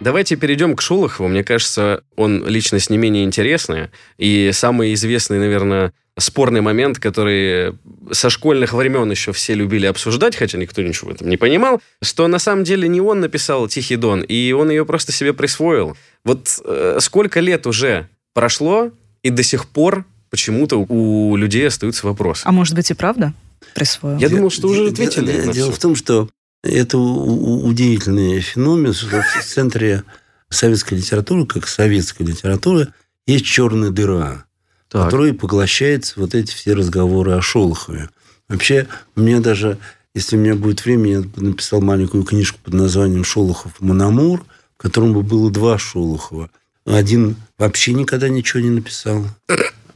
Давайте 0.00 0.36
перейдем 0.36 0.76
к 0.76 0.82
Шолохову. 0.82 1.28
Мне 1.28 1.42
кажется, 1.42 2.02
он 2.16 2.46
личность 2.46 2.90
не 2.90 2.98
менее 2.98 3.24
интересная. 3.24 3.90
И 4.18 4.50
самый 4.52 4.92
известный, 4.94 5.38
наверное, 5.38 5.92
спорный 6.18 6.60
момент, 6.60 6.98
который 6.98 7.74
со 8.10 8.30
школьных 8.30 8.72
времен 8.72 9.10
еще 9.10 9.32
все 9.32 9.54
любили 9.54 9.86
обсуждать, 9.86 10.36
хотя 10.36 10.58
никто 10.58 10.82
ничего 10.82 11.10
в 11.10 11.14
этом 11.14 11.28
не 11.28 11.36
понимал, 11.36 11.80
что 12.02 12.26
на 12.28 12.38
самом 12.38 12.64
деле 12.64 12.88
не 12.88 13.00
он 13.00 13.20
написал 13.20 13.68
«Тихий 13.68 13.96
дон», 13.96 14.22
и 14.22 14.52
он 14.52 14.70
ее 14.70 14.84
просто 14.84 15.12
себе 15.12 15.32
присвоил. 15.32 15.96
Вот 16.24 16.60
э, 16.64 16.98
сколько 17.00 17.40
лет 17.40 17.66
уже 17.66 18.08
прошло, 18.34 18.90
и 19.22 19.30
до 19.30 19.42
сих 19.42 19.66
пор 19.66 20.04
почему-то 20.30 20.76
у 20.76 21.36
людей 21.36 21.66
остаются 21.66 22.06
вопросы. 22.06 22.42
А 22.44 22.52
может 22.52 22.74
быть 22.74 22.90
и 22.90 22.94
правда 22.94 23.32
присвоил? 23.74 24.18
Я 24.18 24.28
думал, 24.28 24.50
что 24.50 24.68
уже 24.68 24.88
ответили 24.88 25.52
Дело 25.52 25.52
всё. 25.52 25.72
в 25.72 25.78
том, 25.78 25.96
что 25.96 26.28
это 26.68 26.98
удивительный 26.98 28.40
феномен, 28.40 28.92
что 28.92 29.22
в 29.22 29.44
центре 29.44 30.04
советской 30.48 30.94
литературы, 30.94 31.46
как 31.46 31.66
советской 31.66 32.22
литературы, 32.22 32.88
есть 33.26 33.44
черная 33.44 33.90
дыра, 33.90 34.44
Так. 34.88 35.04
которая 35.04 35.34
поглощает 35.34 36.12
вот 36.16 36.34
эти 36.34 36.52
все 36.52 36.74
разговоры 36.74 37.32
о 37.32 37.42
Шолохове. 37.42 38.08
Вообще, 38.48 38.86
у 39.16 39.20
меня 39.20 39.40
даже, 39.40 39.78
если 40.14 40.36
у 40.36 40.40
меня 40.40 40.54
будет 40.54 40.84
время, 40.84 41.10
я 41.10 41.24
написал 41.36 41.80
маленькую 41.80 42.22
книжку 42.22 42.58
под 42.62 42.74
названием 42.74 43.24
«Шолохов 43.24 43.80
Мономур», 43.80 44.44
в 44.78 44.82
котором 44.82 45.12
бы 45.12 45.22
было 45.22 45.50
два 45.50 45.78
Шолохова. 45.78 46.50
Один 46.84 47.36
вообще 47.58 47.92
никогда 47.92 48.28
ничего 48.28 48.60
не 48.60 48.70
написал 48.70 49.26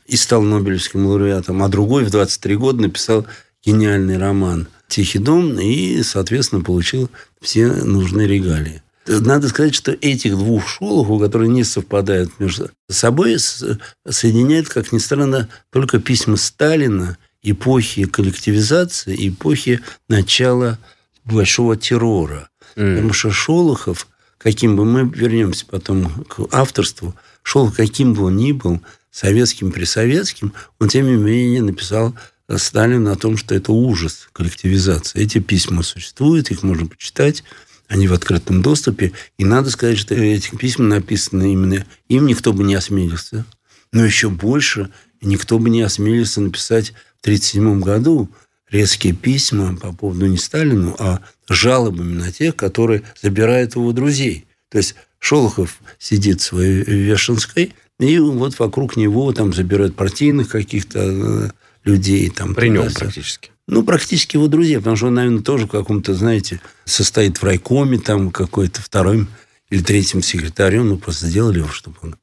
и 0.07 0.17
стал 0.17 0.43
Нобелевским 0.43 1.07
лауреатом, 1.07 1.63
а 1.63 1.69
другой 1.69 2.05
в 2.05 2.11
23 2.11 2.57
года 2.57 2.83
написал 2.83 3.27
гениальный 3.65 4.19
роман 4.19 4.67
«Тихий 4.91 5.21
дом» 5.21 5.59
и, 5.59 6.03
соответственно, 6.03 6.63
получил 6.63 7.09
все 7.41 7.69
нужные 7.69 8.27
регалии. 8.27 8.83
Надо 9.07 9.49
сказать, 9.49 9.75
что 9.75 9.93
этих 9.93 10.37
двух 10.37 10.69
Шолохов, 10.69 11.21
которые 11.21 11.49
не 11.49 11.65
совпадают 11.65 12.39
между 12.39 12.71
собой, 12.89 13.39
соединяет, 13.39 14.69
как 14.69 14.93
ни 14.93 14.99
странно, 14.99 15.49
только 15.71 16.01
письма 16.01 16.37
Сталина 16.37 17.17
эпохи 17.43 18.05
коллективизации 18.05 19.15
и 19.15 19.29
эпохи 19.31 19.81
начала 20.09 20.79
большого 21.25 21.77
террора. 21.77 22.51
М. 22.77 22.97
Потому 22.97 23.13
что 23.13 23.31
Шолохов, 23.31 24.09
каким 24.39 24.77
бы 24.77 24.85
мы 24.85 25.09
вернемся 25.09 25.67
потом 25.67 26.25
к 26.25 26.41
авторству, 26.53 27.15
Шолохов, 27.43 27.77
каким 27.77 28.15
бы 28.15 28.25
он 28.25 28.37
ни 28.37 28.53
был, 28.53 28.81
советским, 29.11 29.73
присоветским, 29.73 30.53
он, 30.79 30.89
тем 30.89 31.07
не 31.07 31.17
менее, 31.17 31.63
написал 31.63 32.15
Сталину 32.59 33.11
о 33.11 33.17
том, 33.17 33.37
что 33.37 33.55
это 33.55 33.73
ужас 33.73 34.29
коллективизации. 34.33 35.23
Эти 35.23 35.39
письма 35.39 35.83
существуют, 35.83 36.51
их 36.51 36.63
можно 36.63 36.87
почитать, 36.87 37.45
они 37.89 38.09
в 38.09 38.13
открытом 38.13 38.63
доступе. 38.63 39.13
И 39.39 39.45
надо 39.45 39.71
сказать, 39.71 39.99
что 39.99 40.15
эти 40.15 40.55
письма 40.55 40.87
написаны 40.87 41.53
именно 41.53 41.87
им, 42.09 42.27
никто 42.27 42.53
бы 42.53 42.65
не 42.65 42.75
осмелился. 42.75 43.45
Но 43.93 44.05
еще 44.05 44.31
больше 44.31 44.91
никто 45.21 45.59
бы 45.59 45.71
не 45.71 45.83
осмелился 45.83 46.41
написать 46.41 46.93
в 47.19 47.27
1937 47.27 47.81
году 47.81 48.31
резкие 48.71 49.13
письма 49.13 49.77
по 49.77 49.93
поводу 49.93 50.27
не 50.27 50.39
Сталину, 50.39 50.95
а 50.99 51.21
жалобами 51.49 52.15
на 52.15 52.33
тех, 52.33 52.57
которые 52.57 53.03
забирают 53.21 53.75
его 53.75 53.93
друзей. 53.93 54.47
То 54.69 54.79
есть 54.79 54.95
Шолохов 55.19 55.81
сидит 55.99 56.41
в 56.41 56.45
своей 56.45 56.85
Вешенской, 56.85 57.75
и 57.99 58.19
вот 58.19 58.59
вокруг 58.59 58.97
него 58.97 59.33
там 59.33 59.53
забирают 59.53 59.97
партийных 59.97 60.49
каких-то 60.49 61.01
э, 61.01 61.51
людей. 61.91 62.29
Там, 62.31 62.55
При 62.55 62.69
нем 62.69 62.83
туда-сюда. 62.85 63.01
практически. 63.07 63.51
Ну, 63.67 63.83
практически 63.85 64.37
его 64.37 64.49
друзья, 64.49 64.79
потому 64.79 64.97
что 64.97 65.07
он, 65.07 65.15
наверное, 65.15 65.43
тоже 65.43 65.67
в 65.67 65.71
каком-то, 65.71 66.15
знаете, 66.15 66.61
состоит 66.85 67.39
в 67.39 67.45
райкоме, 67.45 67.99
там 67.99 68.31
какой-то 68.31 68.83
вторым 68.83 69.29
или 69.71 69.83
третьим 69.83 70.23
секретарем, 70.23 70.89
ну, 70.89 70.99
просто 70.99 71.27
сделали 71.27 71.59
его, 71.59 71.69
чтобы 71.69 71.97
он... 72.03 72.17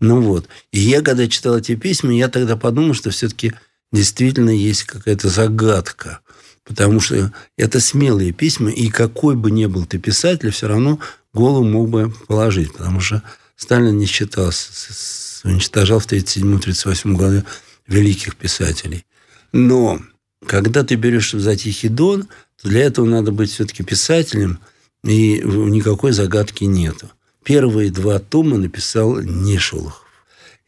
Ну, 0.00 0.20
вот. 0.20 0.48
И 0.72 0.80
я, 0.80 1.00
когда 1.02 1.26
читал 1.28 1.56
эти 1.58 1.74
письма, 1.74 2.12
я 2.14 2.28
тогда 2.28 2.56
подумал, 2.56 2.94
что 2.94 3.10
все-таки 3.10 3.52
действительно 3.92 4.50
есть 4.50 4.84
какая-то 4.84 5.28
загадка, 5.28 6.20
потому 6.64 7.00
что 7.00 7.32
это 7.56 7.80
смелые 7.80 8.32
письма, 8.32 8.70
и 8.70 8.88
какой 8.88 9.34
бы 9.36 9.50
ни 9.50 9.66
был 9.66 9.86
ты 9.86 9.98
писатель, 9.98 10.50
все 10.50 10.68
равно 10.68 10.98
голову 11.32 11.64
мог 11.64 11.88
бы 11.88 12.12
положить, 12.28 12.72
потому 12.72 13.00
что 13.00 13.22
Сталин 13.56 13.96
не 13.98 14.06
считал, 14.06 14.52
с- 14.52 14.68
с- 14.90 15.40
уничтожал 15.44 15.98
в 16.00 16.06
1937-1938 16.06 17.16
году 17.16 17.42
великих 17.86 18.36
писателей. 18.36 19.04
Но 19.52 20.00
когда 20.46 20.84
ты 20.84 20.94
берешь 20.94 21.32
за 21.32 21.56
Тихий 21.56 21.88
Дон, 21.88 22.28
то 22.62 22.68
для 22.68 22.84
этого 22.84 23.06
надо 23.06 23.32
быть 23.32 23.50
все-таки 23.50 23.82
писателем, 23.82 24.58
и 25.04 25.40
никакой 25.44 26.12
загадки 26.12 26.64
нету. 26.64 27.10
Первые 27.42 27.90
два 27.90 28.18
тома 28.18 28.58
написал 28.58 29.20
не. 29.20 29.58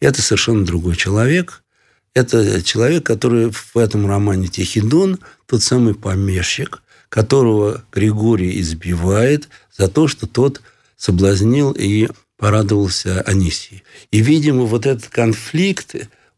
Это 0.01 0.23
совершенно 0.23 0.65
другой 0.65 0.97
человек. 0.97 1.63
Это 2.15 2.63
человек, 2.63 3.05
который 3.05 3.51
в 3.51 3.77
этом 3.77 4.07
романе 4.07 4.49
«Тихий 4.49 4.81
Дон» 4.81 5.19
тот 5.47 5.63
самый 5.63 5.95
помещик, 5.95 6.83
которого 7.09 7.85
Григорий 7.93 8.61
избивает 8.61 9.49
за 9.77 9.89
то, 9.89 10.09
что 10.09 10.27
тот 10.27 10.61
соблазнил 10.97 11.73
и 11.73 12.09
порадовался 12.37 13.21
Анисии. 13.23 13.83
И, 14.11 14.21
видимо, 14.21 14.65
вот 14.65 14.87
этот 14.87 15.09
конфликт, 15.09 15.95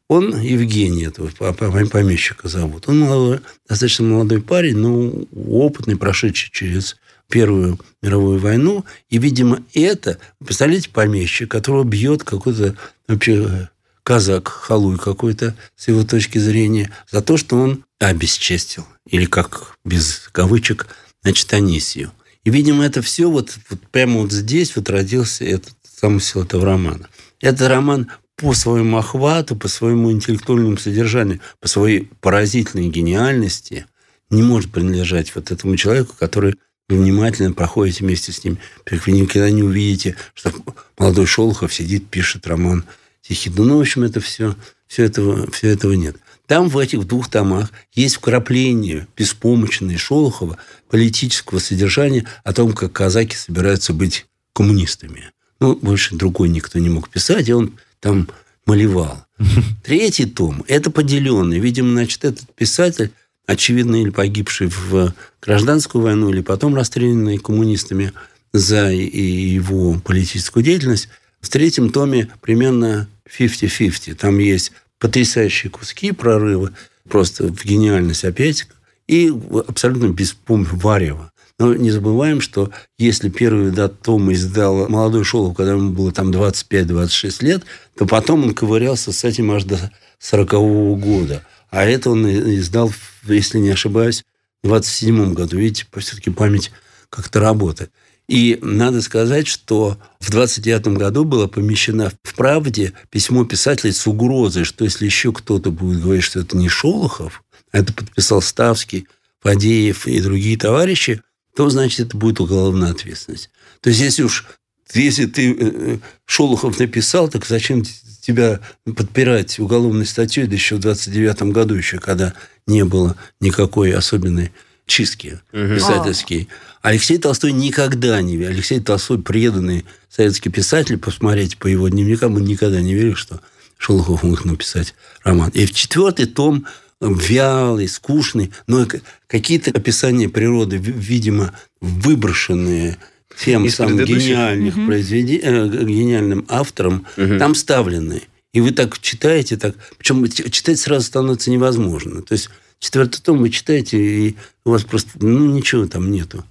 он 0.08 0.38
Евгений, 0.40 1.06
этого 1.06 1.28
по- 1.28 1.52
по- 1.52 1.86
помещика 1.86 2.48
зовут. 2.48 2.88
Он 2.88 3.00
молодой, 3.00 3.40
достаточно 3.68 4.06
молодой 4.06 4.42
парень, 4.42 4.76
но 4.76 5.26
опытный, 5.32 5.96
прошедший 5.96 6.50
через 6.52 6.96
Первую 7.28 7.80
мировую 8.02 8.38
войну. 8.38 8.84
И, 9.08 9.18
видимо, 9.18 9.62
это, 9.72 10.18
представляете, 10.44 10.90
помещик, 10.90 11.50
которого 11.50 11.82
бьет 11.82 12.22
какой-то 12.22 12.76
вообще 13.08 13.70
казак, 14.02 14.48
халуй 14.48 14.98
какой-то, 14.98 15.56
с 15.74 15.88
его 15.88 16.04
точки 16.04 16.38
зрения, 16.38 16.92
за 17.10 17.22
то, 17.22 17.36
что 17.36 17.56
он 17.56 17.84
обесчестил, 17.98 18.86
или 19.08 19.24
как 19.24 19.78
без 19.84 20.28
кавычек, 20.32 20.86
значит, 21.22 21.52
Анисию. 21.54 22.12
И, 22.44 22.50
видимо, 22.50 22.84
это 22.84 23.00
все 23.00 23.30
вот, 23.30 23.56
вот 23.70 23.80
прямо 23.90 24.20
вот 24.20 24.30
здесь 24.30 24.76
вот 24.76 24.90
родился 24.90 25.44
этот 25.44 25.72
замысел 26.00 26.42
этого 26.42 26.66
романа. 26.66 27.08
Это 27.40 27.68
роман 27.68 28.10
по 28.44 28.52
своему 28.52 28.98
охвату, 28.98 29.56
по 29.56 29.68
своему 29.68 30.12
интеллектуальному 30.12 30.76
содержанию, 30.76 31.40
по 31.60 31.68
своей 31.68 32.10
поразительной 32.20 32.88
гениальности 32.88 33.86
не 34.28 34.42
может 34.42 34.70
принадлежать 34.70 35.34
вот 35.34 35.50
этому 35.50 35.76
человеку, 35.76 36.14
который 36.18 36.56
вы 36.90 36.98
внимательно 36.98 37.54
проходите 37.54 38.04
вместе 38.04 38.32
с 38.32 38.44
ним. 38.44 38.58
Вы 38.90 39.12
никогда 39.12 39.48
не 39.48 39.62
увидите, 39.62 40.16
что 40.34 40.52
молодой 40.98 41.24
Шолохов 41.24 41.72
сидит, 41.72 42.10
пишет 42.10 42.46
роман 42.46 42.84
Тихий. 43.22 43.48
Ну, 43.48 43.78
в 43.78 43.80
общем, 43.80 44.02
это 44.02 44.20
все, 44.20 44.54
все, 44.86 45.04
этого, 45.04 45.50
все 45.50 45.68
этого 45.68 45.94
нет. 45.94 46.16
Там 46.46 46.68
в 46.68 46.76
этих 46.76 47.06
двух 47.06 47.30
томах 47.30 47.70
есть 47.94 48.16
вкрапление 48.16 49.08
беспомощной 49.16 49.96
Шолохова 49.96 50.58
политического 50.90 51.60
содержания 51.60 52.26
о 52.44 52.52
том, 52.52 52.74
как 52.74 52.92
казаки 52.92 53.36
собираются 53.36 53.94
быть 53.94 54.26
коммунистами. 54.52 55.30
Ну, 55.60 55.76
больше 55.76 56.14
другой 56.14 56.50
никто 56.50 56.78
не 56.78 56.90
мог 56.90 57.08
писать, 57.08 57.48
и 57.48 57.54
он 57.54 57.78
там 58.04 58.28
малевал. 58.66 59.24
Третий 59.82 60.26
том– 60.26 60.62
это 60.68 60.90
поделенный. 60.90 61.58
Видимо, 61.58 61.92
значит, 61.92 62.22
этот 62.26 62.54
писатель, 62.54 63.12
очевидно, 63.46 63.96
или 64.02 64.10
погибший 64.10 64.66
в 64.68 65.14
гражданскую 65.40 66.02
войну, 66.02 66.28
или 66.28 66.42
потом 66.42 66.74
расстрелянный 66.74 67.38
коммунистами 67.38 68.12
за 68.52 68.90
его 68.90 69.98
политическую 70.00 70.62
деятельность, 70.62 71.08
в 71.40 71.48
третьем 71.48 71.90
томе 71.90 72.28
примерно 72.42 73.08
50-50. 73.26 74.14
Там 74.16 74.38
есть 74.38 74.72
потрясающие 74.98 75.70
куски 75.70 76.12
прорыва, 76.12 76.72
просто 77.08 77.48
в 77.48 77.64
гениальность 77.64 78.26
опять, 78.26 78.68
и 79.08 79.32
абсолютно 79.66 80.08
без 80.08 80.34
помощи 80.34 80.74
варева. 80.74 81.32
Но 81.58 81.74
не 81.74 81.90
забываем, 81.90 82.40
что 82.40 82.70
если 82.98 83.28
первый 83.28 83.70
да, 83.70 83.88
том 83.88 84.32
издал 84.32 84.88
молодой 84.88 85.22
Шолов, 85.22 85.56
когда 85.56 85.72
ему 85.72 85.92
было 85.92 86.10
там 86.10 86.30
25-26 86.30 87.44
лет, 87.44 87.62
то 87.96 88.06
потом 88.06 88.42
он 88.42 88.54
ковырялся 88.54 89.12
с 89.12 89.22
этим 89.22 89.52
аж 89.52 89.64
до 89.64 89.92
40 90.18 90.50
года. 90.98 91.44
А 91.70 91.84
это 91.84 92.10
он 92.10 92.28
издал, 92.28 92.92
если 93.24 93.58
не 93.58 93.70
ошибаюсь, 93.70 94.24
27 94.64 95.34
году. 95.34 95.58
Видите, 95.58 95.86
все-таки 95.96 96.30
память 96.30 96.72
как-то 97.08 97.38
работает. 97.38 97.92
И 98.26 98.58
надо 98.62 99.02
сказать, 99.02 99.46
что 99.46 99.98
в 100.18 100.30
29 100.30 100.88
году 100.98 101.24
было 101.24 101.46
помещено 101.46 102.10
в 102.22 102.34
«Правде» 102.34 102.94
письмо 103.10 103.44
писателя 103.44 103.92
с 103.92 104.06
угрозой, 104.06 104.64
что 104.64 104.84
если 104.84 105.04
еще 105.04 105.32
кто-то 105.32 105.70
будет 105.70 106.00
говорить, 106.00 106.24
что 106.24 106.40
это 106.40 106.56
не 106.56 106.68
Шолохов, 106.68 107.44
а 107.70 107.78
это 107.78 107.92
подписал 107.92 108.40
Ставский, 108.40 109.06
Фадеев 109.40 110.06
и 110.06 110.20
другие 110.20 110.56
товарищи, 110.56 111.20
то, 111.54 111.68
значит, 111.70 112.08
это 112.08 112.16
будет 112.16 112.40
уголовная 112.40 112.90
ответственность. 112.90 113.50
То 113.80 113.90
есть, 113.90 114.00
если 114.00 114.22
уж 114.22 114.46
если 114.92 115.26
ты 115.26 115.52
э, 115.52 115.56
э, 115.58 115.98
Шолохов 116.26 116.78
написал, 116.78 117.28
так 117.28 117.46
зачем 117.46 117.82
тебя 118.20 118.60
подпирать 118.84 119.58
уголовной 119.58 120.06
статьей, 120.06 120.46
да 120.46 120.54
еще 120.54 120.76
в 120.76 120.80
29 120.80 121.42
году 121.52 121.74
еще, 121.74 121.98
когда 121.98 122.34
не 122.66 122.84
было 122.84 123.16
никакой 123.40 123.92
особенной 123.92 124.52
чистки 124.86 125.40
угу. 125.52 125.74
писательские. 125.74 126.48
Алексей 126.82 127.18
Толстой 127.18 127.52
никогда 127.52 128.20
не 128.20 128.36
верил. 128.36 128.52
Алексей 128.52 128.80
Толстой 128.80 129.20
преданный 129.20 129.84
советский 130.10 130.50
писатель, 130.50 130.98
посмотреть 130.98 131.56
по 131.56 131.66
его 131.66 131.88
дневникам, 131.88 132.36
он 132.36 132.44
никогда 132.44 132.80
не 132.80 132.94
верил, 132.94 133.16
что 133.16 133.40
Шолохов 133.78 134.22
мог 134.22 134.44
написать 134.44 134.94
роман. 135.22 135.50
И 135.50 135.66
в 135.66 135.72
четвертый 135.72 136.26
том 136.26 136.66
вялый, 137.12 137.88
скучный, 137.88 138.50
но 138.66 138.86
какие-то 139.26 139.70
описания 139.70 140.28
природы, 140.28 140.76
видимо, 140.78 141.52
выброшенные 141.80 142.96
тем 143.36 143.64
Из 143.64 143.76
самым 143.76 144.04
гениальных 144.04 144.76
угу. 144.76 144.86
произведений, 144.86 145.40
э, 145.42 145.66
гениальным 145.66 146.46
автором, 146.48 147.06
угу. 147.16 147.38
там 147.38 147.54
вставлены. 147.54 148.22
И 148.52 148.60
вы 148.60 148.70
так 148.70 148.98
читаете, 149.00 149.56
так, 149.56 149.74
причем 149.98 150.26
читать 150.28 150.78
сразу 150.78 151.06
становится 151.06 151.50
невозможно. 151.50 152.22
То 152.22 152.34
есть 152.34 152.50
четвертый 152.78 153.20
том 153.20 153.38
вы 153.38 153.50
читаете, 153.50 153.98
и 153.98 154.36
у 154.64 154.70
вас 154.70 154.84
просто 154.84 155.10
ну, 155.20 155.50
ничего 155.52 155.86
там 155.86 156.10
нету. 156.10 156.44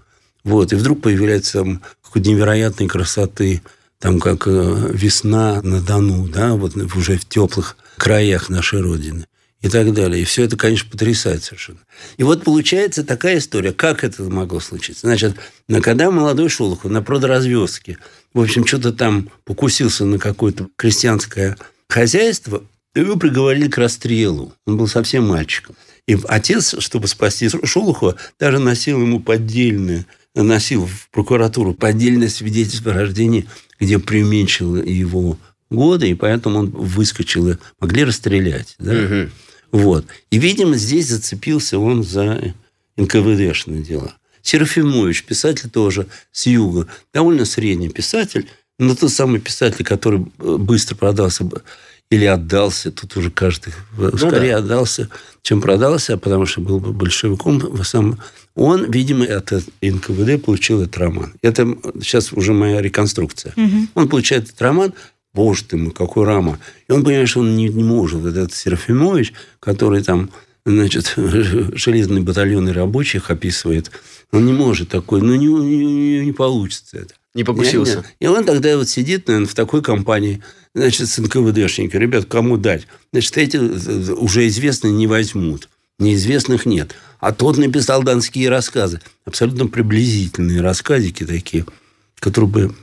Вот. 0.44 0.74
И 0.74 0.76
вдруг 0.76 1.02
появляется 1.02 1.60
там 1.60 1.82
какой-то 2.04 2.30
невероятной 2.30 2.88
красоты, 2.88 3.62
там 4.00 4.20
как 4.20 4.48
э, 4.48 4.90
весна 4.92 5.62
на 5.62 5.82
Дону, 5.82 6.28
да, 6.28 6.56
вот 6.56 6.76
уже 6.76 7.18
в 7.18 7.26
теплых 7.26 7.78
краях 7.98 8.50
нашей 8.50 8.82
Родины 8.82 9.26
и 9.64 9.70
так 9.70 9.94
далее. 9.94 10.22
И 10.22 10.26
все 10.26 10.44
это, 10.44 10.58
конечно, 10.58 10.90
потрясает 10.92 11.42
совершенно. 11.44 11.80
И 12.18 12.24
вот 12.24 12.44
получается 12.44 13.04
такая 13.04 13.38
история. 13.38 13.72
Как 13.72 14.04
это 14.04 14.24
могло 14.24 14.60
случиться? 14.60 15.08
Значит, 15.08 15.38
когда 15.82 16.12
молодой 16.12 16.50
Шолохов 16.50 16.92
на 16.92 17.02
продоразвездке, 17.02 17.98
в 18.34 18.42
общем, 18.42 18.68
что-то 18.68 18.92
там 18.92 19.30
покусился 19.46 20.04
на 20.04 20.20
какое-то 20.20 20.68
крестьянское 20.76 21.56
хозяйство, 21.88 22.64
его 22.94 23.16
приговорили 23.16 23.70
к 23.70 23.78
расстрелу. 23.78 24.54
Он 24.66 24.76
был 24.76 24.88
совсем 24.88 25.26
мальчиком. 25.26 25.76
И 26.08 26.18
отец, 26.28 26.76
чтобы 26.80 27.08
спасти 27.08 27.50
Шолохова, 27.64 28.18
даже 28.38 28.60
носил 28.60 29.02
ему 29.02 29.22
поддельное, 29.22 30.06
носил 30.36 30.86
в 30.86 31.10
прокуратуру 31.10 31.74
поддельное 31.74 32.28
свидетельство 32.28 32.92
о 32.92 32.96
рождении, 32.96 33.48
где 33.80 33.98
преуменьшил 33.98 34.76
его 34.76 35.38
годы, 35.70 36.10
и 36.10 36.16
поэтому 36.16 36.60
он 36.60 36.70
выскочил 36.70 37.58
могли 37.80 38.04
расстрелять. 38.04 38.76
Да? 38.78 38.92
Угу. 38.92 39.30
Вот. 39.74 40.06
И, 40.30 40.38
видимо, 40.38 40.78
здесь 40.78 41.08
зацепился 41.08 41.80
он 41.80 42.04
за 42.04 42.54
НКВДшные 42.96 43.82
дела. 43.82 44.16
Серафимович, 44.44 45.24
писатель 45.24 45.70
тоже 45.70 46.08
с 46.32 46.46
юга, 46.46 46.88
довольно 47.14 47.44
средний 47.44 47.90
писатель, 47.90 48.48
но 48.78 48.96
тот 48.96 49.12
самый 49.12 49.40
писатель, 49.40 49.84
который 49.84 50.26
быстро 50.38 50.96
продался 50.96 51.50
или 52.12 52.26
отдался, 52.26 52.92
тут 52.92 53.18
уже 53.18 53.32
каждый 53.32 53.74
ну, 53.98 54.16
скорее 54.16 54.52
да. 54.52 54.58
отдался, 54.60 55.10
чем 55.42 55.62
продался, 55.62 56.18
потому 56.18 56.46
что 56.46 56.62
был 56.62 56.80
большевиком. 56.80 57.84
Сам, 57.84 58.20
он, 58.54 58.92
видимо, 58.92 59.26
от 59.26 59.52
НКВД 59.82 60.44
получил 60.44 60.84
этот 60.84 60.98
роман. 60.98 61.34
Это 61.42 61.68
сейчас 62.04 62.32
уже 62.32 62.54
моя 62.54 62.82
реконструкция. 62.82 63.54
Угу. 63.56 63.88
Он 63.96 64.10
получает 64.10 64.44
этот 64.44 64.62
роман, 64.62 64.94
боже 65.34 65.64
ты 65.66 65.78
мой, 65.78 65.92
какой 65.92 66.26
рама. 66.26 66.60
И 66.88 66.92
он 66.92 67.04
понимает, 67.04 67.30
что 67.30 67.42
он 67.42 67.56
не, 67.56 67.70
не 67.70 67.84
может. 67.84 68.26
Этот 68.26 68.54
Серафимович, 68.54 69.34
который 69.60 70.04
там, 70.04 70.30
значит, 70.66 71.14
железный 71.18 72.22
батальон 72.22 72.70
рабочих 72.70 73.32
описывает, 73.32 73.92
он 74.32 74.46
не 74.46 74.54
может 74.54 74.90
такой, 74.90 75.22
ну, 75.22 75.36
не, 75.36 75.48
не, 75.48 76.26
не 76.26 76.32
получится 76.32 76.98
это. 76.98 77.16
Не 77.34 77.44
покусился. 77.44 77.98
Нет, 77.98 78.06
нет. 78.06 78.16
И 78.20 78.28
он 78.28 78.46
тогда 78.46 78.78
вот 78.78 78.90
сидит, 78.90 79.28
наверное, 79.28 79.48
в 79.48 79.56
такой 79.56 79.82
компании, 79.82 80.44
значит, 80.76 81.10
с 81.10 81.18
НКВДшники. 81.18 81.96
Ребят, 81.96 82.26
кому 82.26 82.58
дать? 82.58 82.88
Значит, 83.12 83.38
эти 83.38 83.58
уже 83.58 84.48
известные 84.48 84.94
не 84.94 85.08
возьмут. 85.08 85.70
Неизвестных 86.00 86.66
нет. 86.66 86.96
А 87.20 87.32
тот 87.32 87.58
написал 87.58 88.04
донские 88.04 88.50
рассказы. 88.50 89.02
Абсолютно 89.26 89.68
приблизительные 89.68 90.62
рассказики 90.62 91.26
такие, 91.26 91.66
которые 92.20 92.50
бы 92.50 92.76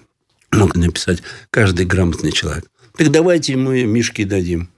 мог 0.53 0.75
написать 0.77 1.23
каждый 1.51 1.87
грамотный 1.87 2.33
человек. 2.33 2.71
Так 2.97 3.11
давайте 3.11 3.53
ему 3.53 3.71
Мишке 3.71 4.25
дадим. 4.25 4.69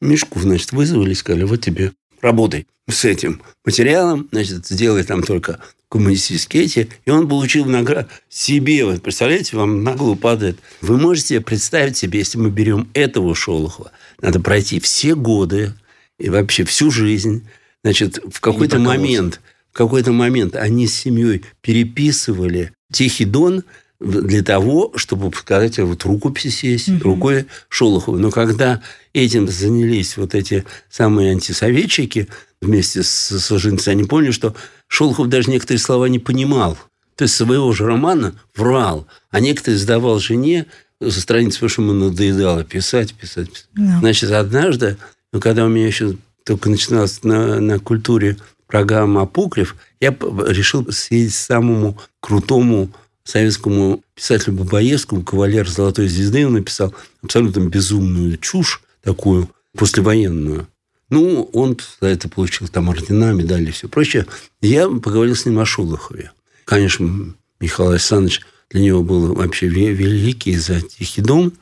Мишку, 0.00 0.40
значит, 0.40 0.72
вызвали, 0.72 1.14
сказали, 1.14 1.44
вот 1.44 1.60
тебе, 1.60 1.92
работай 2.20 2.66
с 2.88 3.04
этим 3.04 3.40
материалом, 3.64 4.28
значит, 4.32 4.66
сделай 4.66 5.04
там 5.04 5.22
только 5.22 5.60
коммунистические 5.88 6.64
эти, 6.64 6.88
и 7.04 7.10
он 7.10 7.28
получил 7.28 7.64
награду 7.66 8.08
себе. 8.28 8.84
Вот 8.84 9.02
представляете, 9.02 9.56
вам 9.56 9.84
на 9.84 9.94
голову 9.94 10.16
падает. 10.16 10.58
Вы 10.80 10.98
можете 10.98 11.40
представить 11.40 11.96
себе, 11.96 12.20
если 12.20 12.38
мы 12.38 12.50
берем 12.50 12.88
этого 12.94 13.34
Шолохова, 13.34 13.92
надо 14.20 14.40
пройти 14.40 14.80
все 14.80 15.14
годы 15.14 15.74
и 16.18 16.30
вообще 16.30 16.64
всю 16.64 16.90
жизнь. 16.90 17.46
Значит, 17.84 18.20
в 18.32 18.40
какой-то 18.40 18.78
момент, 18.78 19.40
в 19.70 19.76
какой-то 19.76 20.12
момент 20.12 20.56
они 20.56 20.86
с 20.86 20.94
семьей 20.94 21.44
переписывали 21.60 22.72
Тихий 22.90 23.24
Дон– 23.24 23.62
для 24.02 24.42
того, 24.42 24.92
чтобы 24.96 25.30
сказать, 25.34 25.78
вот 25.78 26.04
рукопись 26.04 26.64
есть, 26.64 26.88
угу. 26.88 27.04
рукой 27.04 27.46
Шолохова. 27.68 28.16
Но 28.18 28.30
когда 28.30 28.82
этим 29.12 29.48
занялись 29.48 30.16
вот 30.16 30.34
эти 30.34 30.64
самые 30.90 31.32
антисоветчики 31.32 32.28
вместе 32.60 33.02
с 33.02 33.38
Солженицыным, 33.38 33.98
они 33.98 34.08
поняли, 34.08 34.32
что 34.32 34.54
Шолохов 34.88 35.28
даже 35.28 35.50
некоторые 35.50 35.78
слова 35.78 36.06
не 36.06 36.18
понимал. 36.18 36.76
То 37.16 37.24
есть 37.24 37.34
своего 37.34 37.72
же 37.72 37.86
романа 37.86 38.34
врал, 38.56 39.06
а 39.30 39.40
некоторые 39.40 39.78
сдавал 39.78 40.18
жене 40.18 40.66
со 41.00 41.20
страниц, 41.20 41.54
потому 41.54 41.68
что 41.68 41.82
ему 41.82 41.92
надоедало 41.92 42.64
писать, 42.64 43.14
писать, 43.14 43.50
писать. 43.50 43.68
Да. 43.74 43.98
Значит, 44.00 44.30
однажды, 44.30 44.96
ну, 45.32 45.40
когда 45.40 45.64
у 45.64 45.68
меня 45.68 45.86
еще 45.86 46.16
только 46.44 46.70
начиналась 46.70 47.22
на, 47.22 47.60
на 47.60 47.78
культуре 47.78 48.36
программа 48.66 49.22
«Апокриф», 49.22 49.76
я 50.00 50.16
решил 50.48 50.90
съездить 50.90 51.34
самому 51.34 51.98
крутому 52.20 52.90
советскому 53.24 54.02
писателю 54.14 54.54
Бабаевскому, 54.54 55.22
кавалер 55.22 55.68
Золотой 55.68 56.08
Звезды, 56.08 56.46
он 56.46 56.54
написал 56.54 56.94
абсолютно 57.22 57.60
безумную 57.60 58.36
чушь 58.38 58.82
такую, 59.02 59.48
послевоенную. 59.76 60.68
Ну, 61.10 61.50
он 61.52 61.78
за 62.00 62.08
это 62.08 62.28
получил 62.28 62.68
там 62.68 62.88
ордена, 62.88 63.32
медали 63.32 63.68
и 63.68 63.72
все 63.72 63.88
прочее. 63.88 64.26
Я 64.60 64.88
поговорил 64.88 65.36
с 65.36 65.44
ним 65.44 65.58
о 65.58 65.66
Шолохове. 65.66 66.32
Конечно, 66.64 67.34
Михаил 67.60 67.90
Александрович 67.90 68.40
для 68.70 68.80
него 68.80 69.02
был 69.02 69.34
вообще 69.34 69.68
великий 69.68 70.56
за 70.56 70.80
Тихий 70.80 71.20
дом. 71.20 71.52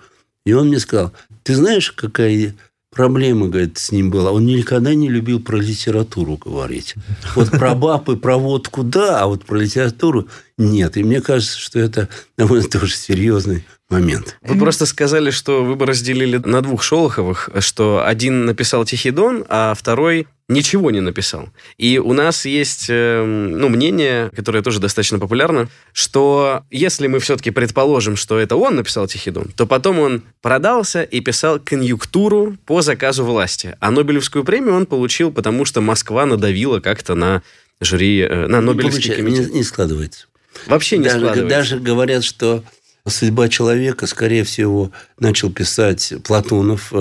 И 0.46 0.52
он 0.52 0.68
мне 0.68 0.78
сказал, 0.78 1.12
ты 1.42 1.54
знаешь, 1.54 1.90
какая 1.90 2.54
проблема, 2.90 3.48
говорит, 3.48 3.78
с 3.78 3.92
ним 3.92 4.10
была. 4.10 4.32
Он 4.32 4.44
никогда 4.46 4.94
не 4.94 5.08
любил 5.08 5.40
про 5.40 5.56
литературу 5.56 6.36
говорить. 6.36 6.94
Вот 7.34 7.50
про 7.50 7.74
баб 7.74 8.08
и 8.08 8.16
про 8.16 8.36
водку, 8.36 8.82
да, 8.82 9.22
а 9.22 9.26
вот 9.26 9.44
про 9.44 9.56
литературу 9.56 10.28
нет. 10.58 10.96
И 10.96 11.04
мне 11.04 11.20
кажется, 11.20 11.58
что 11.58 11.78
это 11.78 12.08
довольно 12.36 12.68
тоже 12.68 12.94
серьезный 12.94 13.64
момент. 13.90 14.36
Вы 14.42 14.58
просто 14.58 14.86
сказали, 14.86 15.30
что 15.30 15.64
вы 15.64 15.76
бы 15.76 15.86
разделили 15.86 16.38
на 16.38 16.62
двух 16.62 16.82
Шолоховых, 16.82 17.50
что 17.58 18.04
один 18.06 18.46
написал 18.46 18.84
«Тихий 18.84 19.10
дон», 19.10 19.44
а 19.48 19.74
второй 19.74 20.26
ничего 20.48 20.90
не 20.90 21.00
написал. 21.00 21.48
И 21.78 21.98
у 21.98 22.12
нас 22.12 22.44
есть 22.44 22.86
эм, 22.88 23.52
ну, 23.52 23.68
мнение, 23.68 24.30
которое 24.34 24.62
тоже 24.62 24.80
достаточно 24.80 25.18
популярно, 25.18 25.68
что 25.92 26.64
если 26.70 27.06
мы 27.06 27.20
все-таки 27.20 27.50
предположим, 27.50 28.16
что 28.16 28.38
это 28.38 28.56
он 28.56 28.76
написал 28.76 29.06
«Тихий 29.06 29.30
дон», 29.30 29.52
то 29.56 29.66
потом 29.66 30.00
он 30.00 30.22
продался 30.42 31.02
и 31.02 31.20
писал 31.20 31.60
конъюнктуру 31.60 32.56
по 32.66 32.82
заказу 32.82 33.24
власти. 33.24 33.76
А 33.80 33.90
Нобелевскую 33.90 34.44
премию 34.44 34.74
он 34.74 34.86
получил, 34.86 35.30
потому 35.30 35.64
что 35.64 35.80
Москва 35.80 36.26
надавила 36.26 36.80
как-то 36.80 37.14
на 37.14 37.42
жюри, 37.80 38.20
э, 38.20 38.46
на 38.46 38.60
Нобелевский 38.60 39.14
комитет. 39.14 39.48
Не, 39.48 39.58
не 39.58 39.62
складывается. 39.62 40.26
Вообще 40.66 40.98
не 40.98 41.04
даже, 41.04 41.18
складывается. 41.18 41.56
Даже 41.56 41.78
говорят, 41.78 42.24
что 42.24 42.64
судьба 43.10 43.48
человека, 43.48 44.06
скорее 44.06 44.44
всего, 44.44 44.90
начал 45.18 45.50
писать 45.50 46.14
Платонов. 46.24 46.92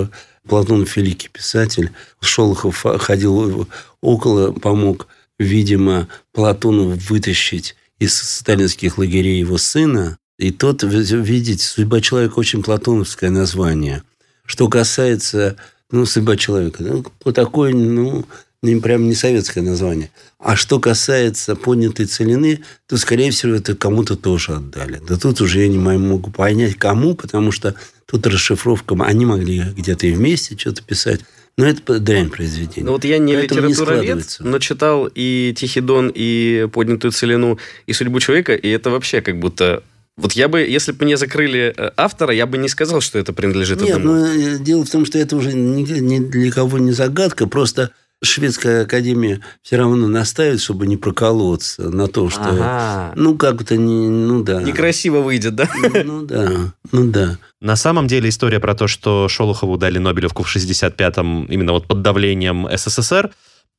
Платонов 0.48 0.96
великий 0.98 1.30
писатель. 1.30 1.92
Шолохов 2.22 2.84
ходил 3.00 3.68
около, 4.02 4.52
помог, 4.52 5.08
видимо, 5.38 6.08
Платону 6.34 6.98
вытащить 7.08 7.76
из 8.00 8.20
сталинских 8.20 8.98
лагерей 8.98 9.40
его 9.40 9.58
сына. 9.58 10.18
И 10.38 10.52
тот, 10.52 10.84
видите, 10.84 11.64
судьба 11.66 12.02
человека 12.02 12.40
очень 12.40 12.64
платоновское 12.64 13.30
название. 13.30 14.04
Что 14.46 14.70
касается 14.70 15.58
ну, 15.92 16.06
судьба 16.06 16.38
человека, 16.38 16.84
ну, 16.84 17.32
такой, 17.32 17.74
ну, 17.74 18.26
ну, 18.62 18.82
прям 18.82 19.08
не 19.08 19.16
советское 19.16 19.62
название. 19.62 20.12
А 20.38 20.56
что 20.56 20.80
касается 20.80 21.56
поднятой 21.56 22.06
целины, 22.06 22.62
то, 22.88 22.98
скорее 22.98 23.32
всего, 23.32 23.56
это 23.56 23.76
кому-то 23.76 24.16
тоже 24.16 24.54
отдали. 24.54 25.02
Да 25.08 25.18
тут 25.18 25.40
уже 25.42 25.62
я 25.62 25.68
не 25.68 25.78
могу 25.78 26.30
понять, 26.32 26.76
кому, 26.76 27.16
потому 27.16 27.52
что 27.52 27.76
тут 28.06 28.28
расшифровка, 28.28 28.96
они 29.00 29.26
могли 29.26 29.62
где-то 29.78 30.08
и 30.08 30.12
вместе 30.12 30.58
что-то 30.58 30.84
писать. 30.84 31.22
Но 31.58 31.66
это 31.66 32.00
дрянь 32.00 32.30
произведение. 32.30 32.86
Ну 32.86 32.94
вот 32.94 33.04
я 33.04 33.18
не 33.18 33.36
литературовед, 33.36 34.38
не 34.40 34.48
но 34.48 34.60
читал 34.60 35.10
и 35.14 35.54
«Тихий 35.58 35.82
дон», 35.82 36.12
и 36.14 36.68
«Поднятую 36.72 37.12
целину», 37.12 37.60
и 37.86 37.94
«Судьбу 37.94 38.20
человека», 38.20 38.56
и 38.56 38.70
это 38.70 38.90
вообще 38.90 39.22
как 39.22 39.40
будто 39.40 39.84
вот 40.16 40.34
я 40.34 40.50
бы, 40.50 40.60
если 40.60 40.92
бы 40.92 41.06
мне 41.06 41.16
закрыли 41.16 41.74
э, 41.76 41.92
автора, 41.96 42.34
я 42.34 42.46
бы 42.46 42.58
не 42.58 42.68
сказал, 42.68 43.00
что 43.00 43.18
это 43.18 43.32
принадлежит 43.32 43.80
Нет, 43.82 43.96
одному. 43.96 44.20
но 44.20 44.28
э, 44.28 44.58
дело 44.60 44.84
в 44.84 44.90
том, 44.90 45.06
что 45.06 45.18
это 45.18 45.38
уже 45.38 45.54
ни, 45.54 45.84
ни 46.00 46.20
для 46.20 46.52
кого 46.52 46.78
не 46.78 46.92
загадка, 46.92 47.48
просто 47.48 47.92
шведская 48.22 48.84
академия 48.84 49.42
все 49.62 49.78
равно 49.78 50.08
настаивает, 50.08 50.62
чтобы 50.62 50.88
не 50.88 50.98
проколоться 50.98 51.90
на 51.90 52.08
то, 52.08 52.30
что... 52.30 52.42
Ага. 52.42 53.14
Ну, 53.16 53.38
как-то 53.38 53.78
не... 53.78 54.10
Ну, 54.10 54.44
да. 54.44 54.62
Некрасиво 54.62 55.20
выйдет, 55.20 55.56
да? 55.56 55.70
Ну, 55.76 56.04
ну, 56.04 56.26
да. 56.26 56.74
Ну, 56.92 57.12
да. 57.12 57.38
На 57.62 57.76
самом 57.76 58.08
деле 58.08 58.30
история 58.30 58.60
про 58.60 58.76
то, 58.76 58.88
что 58.88 59.28
Шолохову 59.28 59.78
дали 59.78 60.00
Нобелевку 60.00 60.44
в 60.44 60.56
65-м 60.56 61.46
именно 61.46 61.74
вот 61.74 61.88
под 61.88 62.02
давлением 62.02 62.68
СССР, 62.76 63.32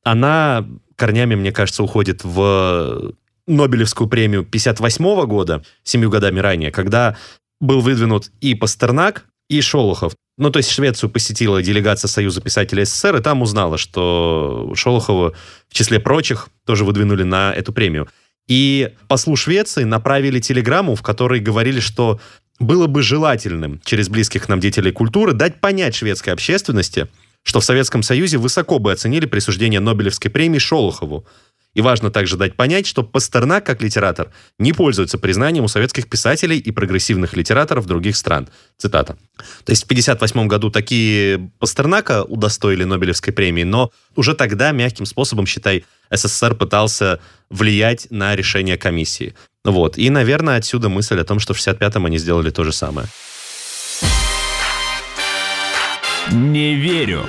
она 0.03 0.67
корнями, 0.95 1.35
мне 1.35 1.51
кажется, 1.51 1.83
уходит 1.83 2.23
в 2.23 3.13
Нобелевскую 3.47 4.07
премию 4.07 4.43
58 4.43 5.25
года, 5.25 5.63
семью 5.83 6.09
годами 6.09 6.39
ранее, 6.39 6.71
когда 6.71 7.17
был 7.59 7.81
выдвинут 7.81 8.31
и 8.41 8.55
Пастернак, 8.55 9.25
и 9.51 9.59
Шолохов. 9.59 10.13
Ну, 10.37 10.49
то 10.49 10.57
есть 10.57 10.71
Швецию 10.71 11.09
посетила 11.09 11.61
делегация 11.61 12.07
Союза 12.07 12.39
писателей 12.41 12.85
СССР, 12.85 13.17
и 13.17 13.21
там 13.21 13.41
узнала, 13.41 13.77
что 13.77 14.71
Шолохова 14.75 15.33
в 15.67 15.73
числе 15.73 15.99
прочих 15.99 16.47
тоже 16.65 16.85
выдвинули 16.85 17.23
на 17.23 17.53
эту 17.53 17.73
премию. 17.73 18.07
И 18.47 18.93
послу 19.09 19.35
Швеции 19.35 19.83
направили 19.83 20.39
телеграмму, 20.39 20.95
в 20.95 21.01
которой 21.01 21.41
говорили, 21.41 21.81
что 21.81 22.21
было 22.59 22.87
бы 22.87 23.01
желательным 23.03 23.81
через 23.83 24.07
близких 24.07 24.47
нам 24.47 24.61
деятелей 24.61 24.91
культуры 24.91 25.33
дать 25.33 25.59
понять 25.59 25.95
шведской 25.95 26.31
общественности, 26.31 27.09
что 27.43 27.59
в 27.59 27.65
Советском 27.65 28.03
Союзе 28.03 28.37
высоко 28.37 28.79
бы 28.79 28.93
оценили 28.93 29.25
присуждение 29.25 29.81
Нобелевской 29.81 30.31
премии 30.31 30.59
Шолохову, 30.59 31.25
и 31.73 31.81
важно 31.81 32.11
также 32.11 32.37
дать 32.37 32.55
понять, 32.55 32.85
что 32.85 33.03
Пастернак, 33.03 33.65
как 33.65 33.81
литератор, 33.81 34.31
не 34.59 34.73
пользуется 34.73 35.17
признанием 35.17 35.63
у 35.63 35.67
советских 35.67 36.09
писателей 36.09 36.57
и 36.57 36.71
прогрессивных 36.71 37.35
литераторов 37.35 37.85
других 37.85 38.17
стран. 38.17 38.49
Цитата. 38.77 39.17
То 39.63 39.71
есть 39.71 39.83
в 39.83 39.85
1958 39.85 40.47
году 40.47 40.69
такие 40.69 41.51
Пастернака 41.59 42.23
удостоили 42.23 42.83
Нобелевской 42.83 43.33
премии, 43.33 43.63
но 43.63 43.91
уже 44.15 44.33
тогда 44.33 44.71
мягким 44.71 45.05
способом, 45.05 45.45
считай, 45.45 45.85
СССР 46.09 46.55
пытался 46.55 47.19
влиять 47.49 48.07
на 48.09 48.35
решение 48.35 48.77
комиссии. 48.77 49.33
Вот. 49.63 49.97
И, 49.97 50.09
наверное, 50.09 50.57
отсюда 50.57 50.89
мысль 50.89 51.19
о 51.19 51.23
том, 51.23 51.39
что 51.39 51.53
в 51.53 51.57
65-м 51.57 52.05
они 52.05 52.17
сделали 52.17 52.49
то 52.49 52.63
же 52.63 52.73
самое. 52.73 53.07
Не 56.31 56.75
верю. 56.75 57.25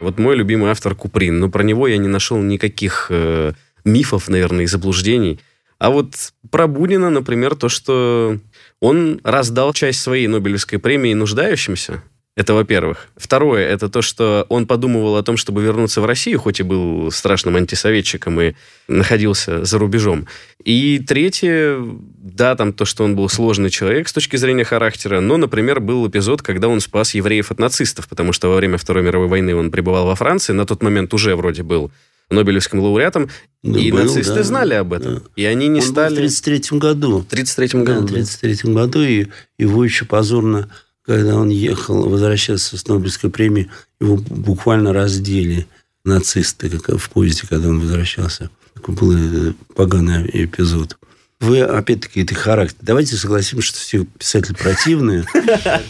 Вот 0.00 0.18
мой 0.18 0.36
любимый 0.36 0.70
автор 0.70 0.94
Куприн, 0.94 1.40
но 1.40 1.48
про 1.48 1.62
него 1.62 1.88
я 1.88 1.96
не 1.96 2.08
нашел 2.08 2.38
никаких 2.38 3.08
э, 3.10 3.52
мифов, 3.84 4.28
наверное, 4.28 4.64
и 4.64 4.68
заблуждений. 4.68 5.40
А 5.78 5.90
вот 5.90 6.32
про 6.50 6.66
Бунина, 6.66 7.10
например, 7.10 7.54
то, 7.54 7.68
что 7.68 8.38
он 8.80 9.20
раздал 9.24 9.72
часть 9.72 10.00
своей 10.00 10.26
Нобелевской 10.26 10.78
премии 10.78 11.14
нуждающимся, 11.14 12.02
это 12.38 12.54
во-первых. 12.54 13.08
Второе, 13.16 13.66
это 13.66 13.88
то, 13.88 14.00
что 14.00 14.46
он 14.48 14.68
подумывал 14.68 15.16
о 15.16 15.24
том, 15.24 15.36
чтобы 15.36 15.60
вернуться 15.60 16.00
в 16.00 16.04
Россию, 16.04 16.38
хоть 16.38 16.60
и 16.60 16.62
был 16.62 17.10
страшным 17.10 17.56
антисоветчиком 17.56 18.40
и 18.40 18.54
находился 18.86 19.64
за 19.64 19.76
рубежом. 19.76 20.28
И 20.62 21.00
третье, 21.00 21.78
да, 21.80 22.54
там 22.54 22.72
то, 22.72 22.84
что 22.84 23.02
он 23.02 23.16
был 23.16 23.28
сложный 23.28 23.70
человек 23.70 24.06
с 24.06 24.12
точки 24.12 24.36
зрения 24.36 24.62
характера, 24.62 25.18
но, 25.18 25.36
например, 25.36 25.80
был 25.80 26.06
эпизод, 26.06 26.42
когда 26.42 26.68
он 26.68 26.78
спас 26.78 27.12
евреев 27.12 27.50
от 27.50 27.58
нацистов, 27.58 28.06
потому 28.06 28.32
что 28.32 28.50
во 28.50 28.54
время 28.54 28.78
Второй 28.78 29.02
мировой 29.02 29.26
войны 29.26 29.56
он 29.56 29.72
пребывал 29.72 30.06
во 30.06 30.14
Франции, 30.14 30.52
на 30.52 30.64
тот 30.64 30.80
момент 30.80 31.12
уже 31.14 31.34
вроде 31.34 31.64
был 31.64 31.90
Нобелевским 32.30 32.78
лауреатом, 32.78 33.30
да, 33.64 33.80
и 33.80 33.90
был, 33.90 34.04
нацисты 34.04 34.34
да, 34.34 34.42
знали 34.44 34.74
об 34.74 34.92
этом. 34.92 35.14
Да. 35.14 35.22
И 35.34 35.44
они 35.44 35.66
не 35.66 35.80
он 35.80 35.86
стали... 35.86 36.20
Был 36.20 36.28
в 36.28 36.38
1933 36.38 36.78
году. 36.78 37.18
В 37.18 37.26
1933 37.26 37.80
году. 37.80 38.00
Да, 38.02 38.06
в 38.06 38.10
1933 38.10 38.74
году, 38.74 39.02
и 39.02 39.26
его 39.58 39.82
еще 39.82 40.04
позорно 40.04 40.70
когда 41.08 41.36
он 41.36 41.48
ехал, 41.48 42.06
возвращался 42.06 42.76
с 42.76 42.86
Нобелевской 42.86 43.30
премии, 43.30 43.70
его 43.98 44.16
буквально 44.16 44.92
раздели 44.92 45.66
нацисты 46.04 46.68
как 46.68 46.98
в 46.98 47.08
поезде, 47.08 47.44
когда 47.48 47.70
он 47.70 47.80
возвращался. 47.80 48.50
Такой 48.74 48.94
был 48.94 49.16
э, 49.16 49.54
поганый 49.74 50.28
эпизод. 50.30 50.98
Вы, 51.40 51.62
опять-таки, 51.62 52.20
это 52.24 52.34
характер. 52.34 52.76
Давайте 52.82 53.16
согласимся, 53.16 53.66
что 53.66 53.78
все 53.78 54.04
писатели 54.04 54.52
противные. 54.52 55.24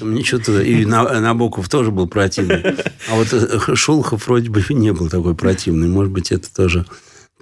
Мне 0.00 0.22
что-то... 0.22 0.60
И 0.62 0.84
Набоков 0.84 1.68
тоже 1.68 1.90
был 1.90 2.06
противный. 2.06 2.76
А 3.08 3.16
вот 3.16 3.32
э, 3.32 3.74
Шолохов 3.74 4.28
вроде 4.28 4.50
бы 4.50 4.64
не 4.70 4.92
был 4.92 5.08
такой 5.08 5.34
противный. 5.34 5.88
Может 5.88 6.12
быть, 6.12 6.30
это 6.30 6.48
тоже 6.54 6.86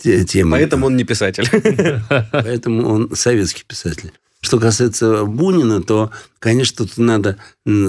тема. 0.02 0.56
Поэтому 0.56 0.86
он 0.86 0.96
не 0.96 1.04
писатель. 1.04 1.46
Поэтому 2.32 2.88
он 2.88 3.14
советский 3.14 3.64
писатель. 3.68 4.12
Что 4.46 4.60
касается 4.60 5.24
Бунина, 5.24 5.82
то, 5.82 6.12
конечно, 6.38 6.86
тут 6.86 6.98
надо 6.98 7.36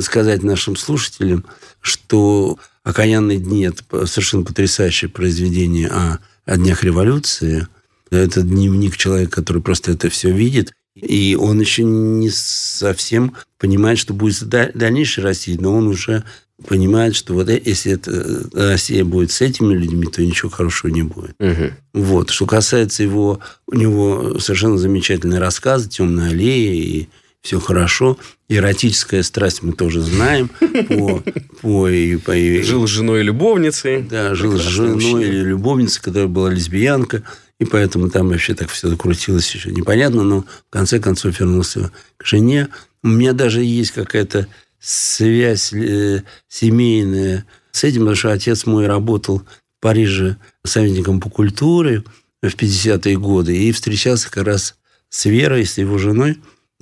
сказать 0.01 0.41
нашим 0.41 0.75
слушателям, 0.75 1.45
что 1.81 2.57
«Окаянные 2.83 3.37
дни»– 3.37 3.63
это 3.67 4.07
совершенно 4.07 4.43
потрясающее 4.43 5.07
произведение 5.07 5.87
о, 5.87 6.17
о 6.47 6.57
днях 6.57 6.83
революции. 6.83 7.67
Это 8.09 8.41
дневник 8.41 8.97
человека, 8.97 9.33
который 9.33 9.61
просто 9.61 9.91
это 9.91 10.09
все 10.09 10.31
видит. 10.31 10.73
И 10.95 11.37
он 11.39 11.59
еще 11.59 11.83
не 11.83 12.31
совсем 12.31 13.35
понимает, 13.59 13.99
что 13.99 14.15
будет 14.15 14.49
дальнейшей 14.49 15.23
России, 15.23 15.57
но 15.61 15.75
он 15.75 15.85
уже 15.85 16.23
понимает, 16.65 17.15
что 17.15 17.33
вот 17.33 17.49
э, 17.49 17.61
если 17.63 17.93
это, 17.93 18.11
э, 18.11 18.71
Россия 18.71 19.05
будет 19.05 19.31
с 19.31 19.41
этими 19.41 19.73
людьми, 19.73 20.07
то 20.07 20.23
ничего 20.23 20.49
хорошего 20.49 20.91
не 20.91 21.03
будет. 21.03 21.35
Угу. 21.39 21.71
Вот. 21.93 22.29
Что 22.31 22.45
касается 22.45 23.03
его, 23.03 23.39
у 23.67 23.75
него 23.75 24.39
совершенно 24.39 24.77
замечательный 24.77 25.39
рассказ 25.39 25.87
«Темная 25.87 26.29
аллея» 26.29 26.73
и 26.73 27.07
все 27.41 27.59
хорошо. 27.59 28.17
Эротическая 28.49 29.23
страсть 29.23 29.61
мы 29.61 29.73
тоже 29.73 30.01
знаем. 30.01 30.49
По, 30.89 31.23
по, 31.61 31.89
и, 31.89 32.17
по, 32.17 32.33
жил 32.63 32.87
с 32.87 32.89
женой 32.89 33.23
любовницей. 33.23 34.01
Да, 34.01 34.35
жил 34.35 34.57
с 34.57 34.61
женой 34.61 35.23
или 35.23 35.43
любовницей, 35.43 36.01
которая 36.01 36.27
была 36.27 36.49
лесбиянка. 36.49 37.23
И 37.59 37.65
поэтому 37.65 38.09
там 38.09 38.29
вообще 38.29 38.53
так 38.53 38.69
все 38.69 38.89
закрутилось 38.89 39.53
еще 39.53 39.71
непонятно. 39.71 40.23
Но 40.23 40.41
в 40.41 40.69
конце 40.69 40.99
концов 40.99 41.39
вернулся 41.39 41.91
к 42.17 42.25
жене. 42.25 42.67
У 43.03 43.07
меня 43.07 43.33
даже 43.33 43.63
есть 43.63 43.91
какая-то 43.91 44.47
связь 44.87 45.73
э, 45.73 46.23
семейная 46.47 47.45
с 47.71 47.83
этим, 47.83 48.01
потому 48.01 48.15
что 48.15 48.31
отец 48.31 48.65
мой 48.65 48.87
работал 48.87 49.39
в 49.39 49.81
Париже 49.81 50.37
советником 50.63 51.19
по 51.19 51.29
культуре 51.29 52.05
в 52.41 52.47
50-е 52.47 53.17
годы 53.17 53.57
и 53.57 53.73
встречался 53.73 54.31
как 54.31 54.45
раз 54.45 54.75
с 55.09 55.25
Верой, 55.25 55.65
с 55.65 55.77
его 55.77 55.97
женой 55.97 56.37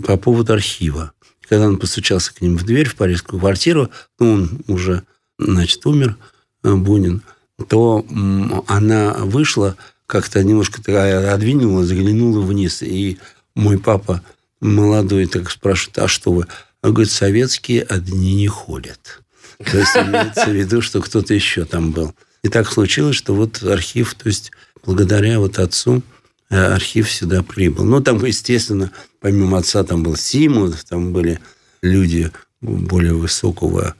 по 0.06 0.18
поводу 0.18 0.54
архива. 0.54 1.14
Когда 1.50 1.66
он 1.66 1.78
постучался 1.78 2.32
к 2.32 2.42
ним 2.42 2.58
в 2.58 2.64
дверь 2.64 2.88
в 2.88 2.96
парижскую 2.96 3.40
квартиру, 3.40 3.90
ну, 4.20 4.34
он 4.34 4.62
уже, 4.68 5.02
значит, 5.40 5.84
умер, 5.88 6.16
э, 6.64 6.76
Бунин, 6.76 7.24
то 7.70 8.06
она 8.68 9.14
вышла, 9.14 9.78
как-то 10.06 10.44
немножко 10.44 10.80
такая 10.80 11.34
отвинула, 11.34 11.84
заглянула 11.84 12.42
вниз. 12.42 12.84
И 12.84 13.18
мой 13.56 13.80
папа 13.80 14.22
молодой 14.62 15.26
так 15.26 15.50
спрашивает, 15.50 15.98
а 15.98 16.08
что 16.08 16.34
вы? 16.34 16.46
Он 16.86 16.94
говорит, 16.94 17.12
советские 17.12 17.82
одни 17.82 18.36
не 18.36 18.48
ходят. 18.48 19.24
То 19.58 19.80
есть 19.80 19.96
имеется 19.96 20.46
в 20.46 20.54
виду, 20.54 20.82
что 20.82 21.02
кто-то 21.02 21.34
еще 21.34 21.66
там 21.66 21.92
был. 21.92 22.14
И 22.44 22.48
так 22.48 22.72
случилось, 22.72 23.16
что 23.16 23.34
вот 23.34 23.64
архив, 23.64 24.14
то 24.14 24.28
есть 24.28 24.52
благодаря 24.86 25.40
вот 25.40 25.58
отцу, 25.58 26.04
э, 26.52 26.56
архив 26.56 27.12
сюда 27.12 27.42
прибыл. 27.42 27.86
Ну, 27.86 28.02
там, 28.02 28.24
естественно, 28.24 28.92
помимо 29.20 29.58
отца, 29.58 29.84
там 29.84 30.04
был 30.04 30.16
Симонов, 30.16 30.84
там 30.84 31.12
были 31.12 31.40
люди 31.82 32.32
более 32.62 33.14
высокого 33.14 33.96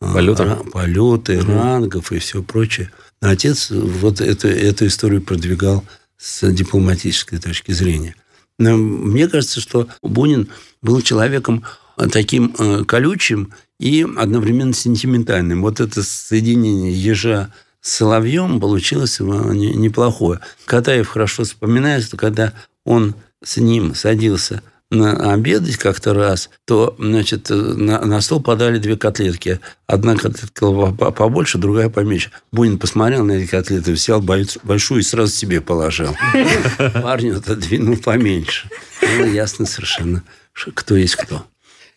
э, 0.00 0.12
полета, 0.12 0.60
полеты, 0.72 1.38
угу. 1.38 1.52
рангов 1.52 2.10
и 2.10 2.18
все 2.18 2.42
прочее. 2.42 2.90
Но 3.22 3.28
отец 3.28 3.70
вот 3.70 4.20
эту, 4.20 4.48
эту 4.48 4.88
историю 4.88 5.22
продвигал 5.22 5.84
с 6.18 6.50
дипломатической 6.50 7.38
точки 7.38 7.70
зрения. 7.70 8.16
Но 8.58 8.76
мне 8.76 9.28
кажется, 9.28 9.60
что 9.60 9.86
Бунин 10.02 10.48
был 10.82 11.00
человеком 11.00 11.64
таким 12.10 12.54
э, 12.58 12.84
колючим 12.84 13.52
и 13.78 14.06
одновременно 14.16 14.72
сентиментальным. 14.72 15.62
Вот 15.62 15.80
это 15.80 16.02
соединение 16.02 16.92
ежа 16.92 17.50
с 17.80 17.92
соловьем 17.92 18.60
получилось 18.60 19.20
неплохое. 19.20 20.40
Катаев 20.64 21.08
хорошо 21.08 21.44
вспоминает, 21.44 22.04
что 22.04 22.16
когда 22.16 22.54
он 22.84 23.14
с 23.42 23.58
ним 23.58 23.94
садился 23.94 24.62
на, 24.90 25.32
обедать 25.32 25.76
как-то 25.76 26.14
раз, 26.14 26.50
то, 26.64 26.94
значит, 26.98 27.50
на, 27.50 28.00
на 28.04 28.20
стол 28.20 28.42
подали 28.42 28.78
две 28.78 28.96
котлетки. 28.96 29.60
Одна 29.86 30.16
котлетка 30.16 30.70
побольше, 31.12 31.58
другая 31.58 31.90
поменьше. 31.90 32.30
Бунин 32.52 32.78
посмотрел 32.78 33.24
на 33.24 33.32
эти 33.32 33.50
котлеты, 33.50 33.92
взял 33.92 34.22
большую 34.22 35.00
и 35.00 35.04
сразу 35.04 35.32
себе 35.32 35.60
положил. 35.60 36.16
Парню 37.02 37.38
отодвинул 37.38 37.96
поменьше. 37.98 38.68
Ну, 39.02 39.26
ясно 39.26 39.66
совершенно, 39.66 40.22
кто 40.52 40.96
есть 40.96 41.16
кто. 41.16 41.44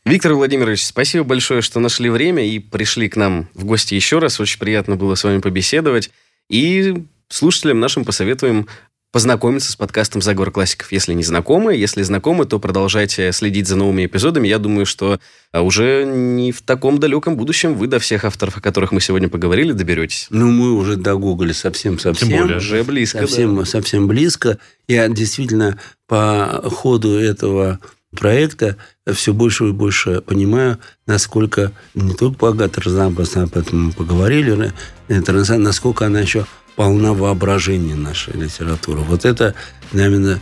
Виктор 0.07 0.33
Владимирович, 0.33 0.85
спасибо 0.85 1.25
большое, 1.25 1.61
что 1.61 1.81
нашли 1.81 2.09
время 2.09 2.45
и 2.47 2.59
пришли 2.59 3.09
к 3.09 3.17
нам 3.17 3.49
в 3.53 3.65
гости 3.65 3.93
еще 3.93 4.19
раз. 4.19 4.39
Очень 4.39 4.59
приятно 4.59 4.95
было 4.95 5.15
с 5.15 5.23
вами 5.25 5.39
побеседовать. 5.39 6.11
И 6.49 7.03
слушателям 7.27 7.81
нашим 7.81 8.05
посоветуем 8.05 8.67
познакомиться 9.11 9.69
с 9.69 9.75
подкастом 9.75 10.21
«Заговор 10.21 10.51
классиков», 10.51 10.91
если 10.93 11.13
не 11.13 11.23
знакомы. 11.23 11.75
Если 11.75 12.03
знакомы, 12.03 12.45
то 12.45 12.57
продолжайте 12.57 13.33
следить 13.33 13.67
за 13.67 13.75
новыми 13.75 14.05
эпизодами. 14.05 14.47
Я 14.47 14.59
думаю, 14.59 14.85
что 14.85 15.19
а, 15.51 15.61
уже 15.61 16.05
не 16.05 16.53
в 16.53 16.61
таком 16.61 16.99
далеком 16.99 17.35
будущем 17.35 17.75
вы 17.75 17.87
до 17.87 17.99
всех 17.99 18.23
авторов, 18.23 18.57
о 18.57 18.61
которых 18.61 18.93
мы 18.93 19.01
сегодня 19.01 19.27
поговорили, 19.27 19.73
доберетесь. 19.73 20.27
Ну, 20.29 20.49
мы 20.51 20.71
уже 20.71 20.95
догуглили 20.95 21.51
совсем-совсем. 21.51 22.29
Тем 22.29 22.39
более. 22.41 22.57
Уже 22.57 22.83
близко. 22.83 23.19
Совсем, 23.19 23.57
да. 23.57 23.65
совсем 23.65 24.07
близко. 24.07 24.57
Я 24.87 25.09
действительно 25.09 25.79
по 26.07 26.63
ходу 26.69 27.13
этого 27.17 27.79
проекта 28.11 28.77
все 29.13 29.33
больше 29.33 29.69
и 29.69 29.71
больше 29.71 30.21
понимаю, 30.21 30.79
насколько 31.05 31.71
не 31.93 32.13
только 32.13 32.37
богато 32.37 32.81
разнообразно, 32.81 33.43
об 33.43 33.57
этом 33.57 33.85
мы 33.85 33.91
поговорили, 33.91 34.73
насколько 35.07 36.05
она 36.05 36.19
еще 36.19 36.45
полна 36.75 37.13
воображения 37.13 37.95
нашей 37.95 38.33
литературы. 38.33 39.01
Вот 39.01 39.25
это, 39.25 39.55
наверное, 39.91 40.39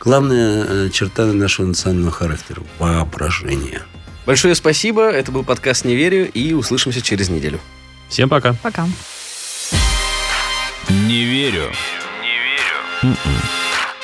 главная 0.00 0.64
э, 0.68 0.90
черта 0.90 1.26
нашего 1.26 1.66
национального 1.66 2.12
характера– 2.12 2.62
воображение. 2.78 3.82
Большое 4.26 4.54
спасибо. 4.54 5.08
Это 5.10 5.32
был 5.32 5.44
подкаст 5.44 5.86
«Не 5.86 5.96
верю» 5.96 6.30
и 6.30 6.52
услышимся 6.52 7.00
через 7.00 7.30
неделю. 7.30 7.60
Всем 8.10 8.28
пока. 8.28 8.54
Пока. 8.62 8.86
Не 10.90 11.24
верю. 11.24 11.70
Не 12.20 12.36
верю. 12.38 13.16
М-м. 13.16 13.67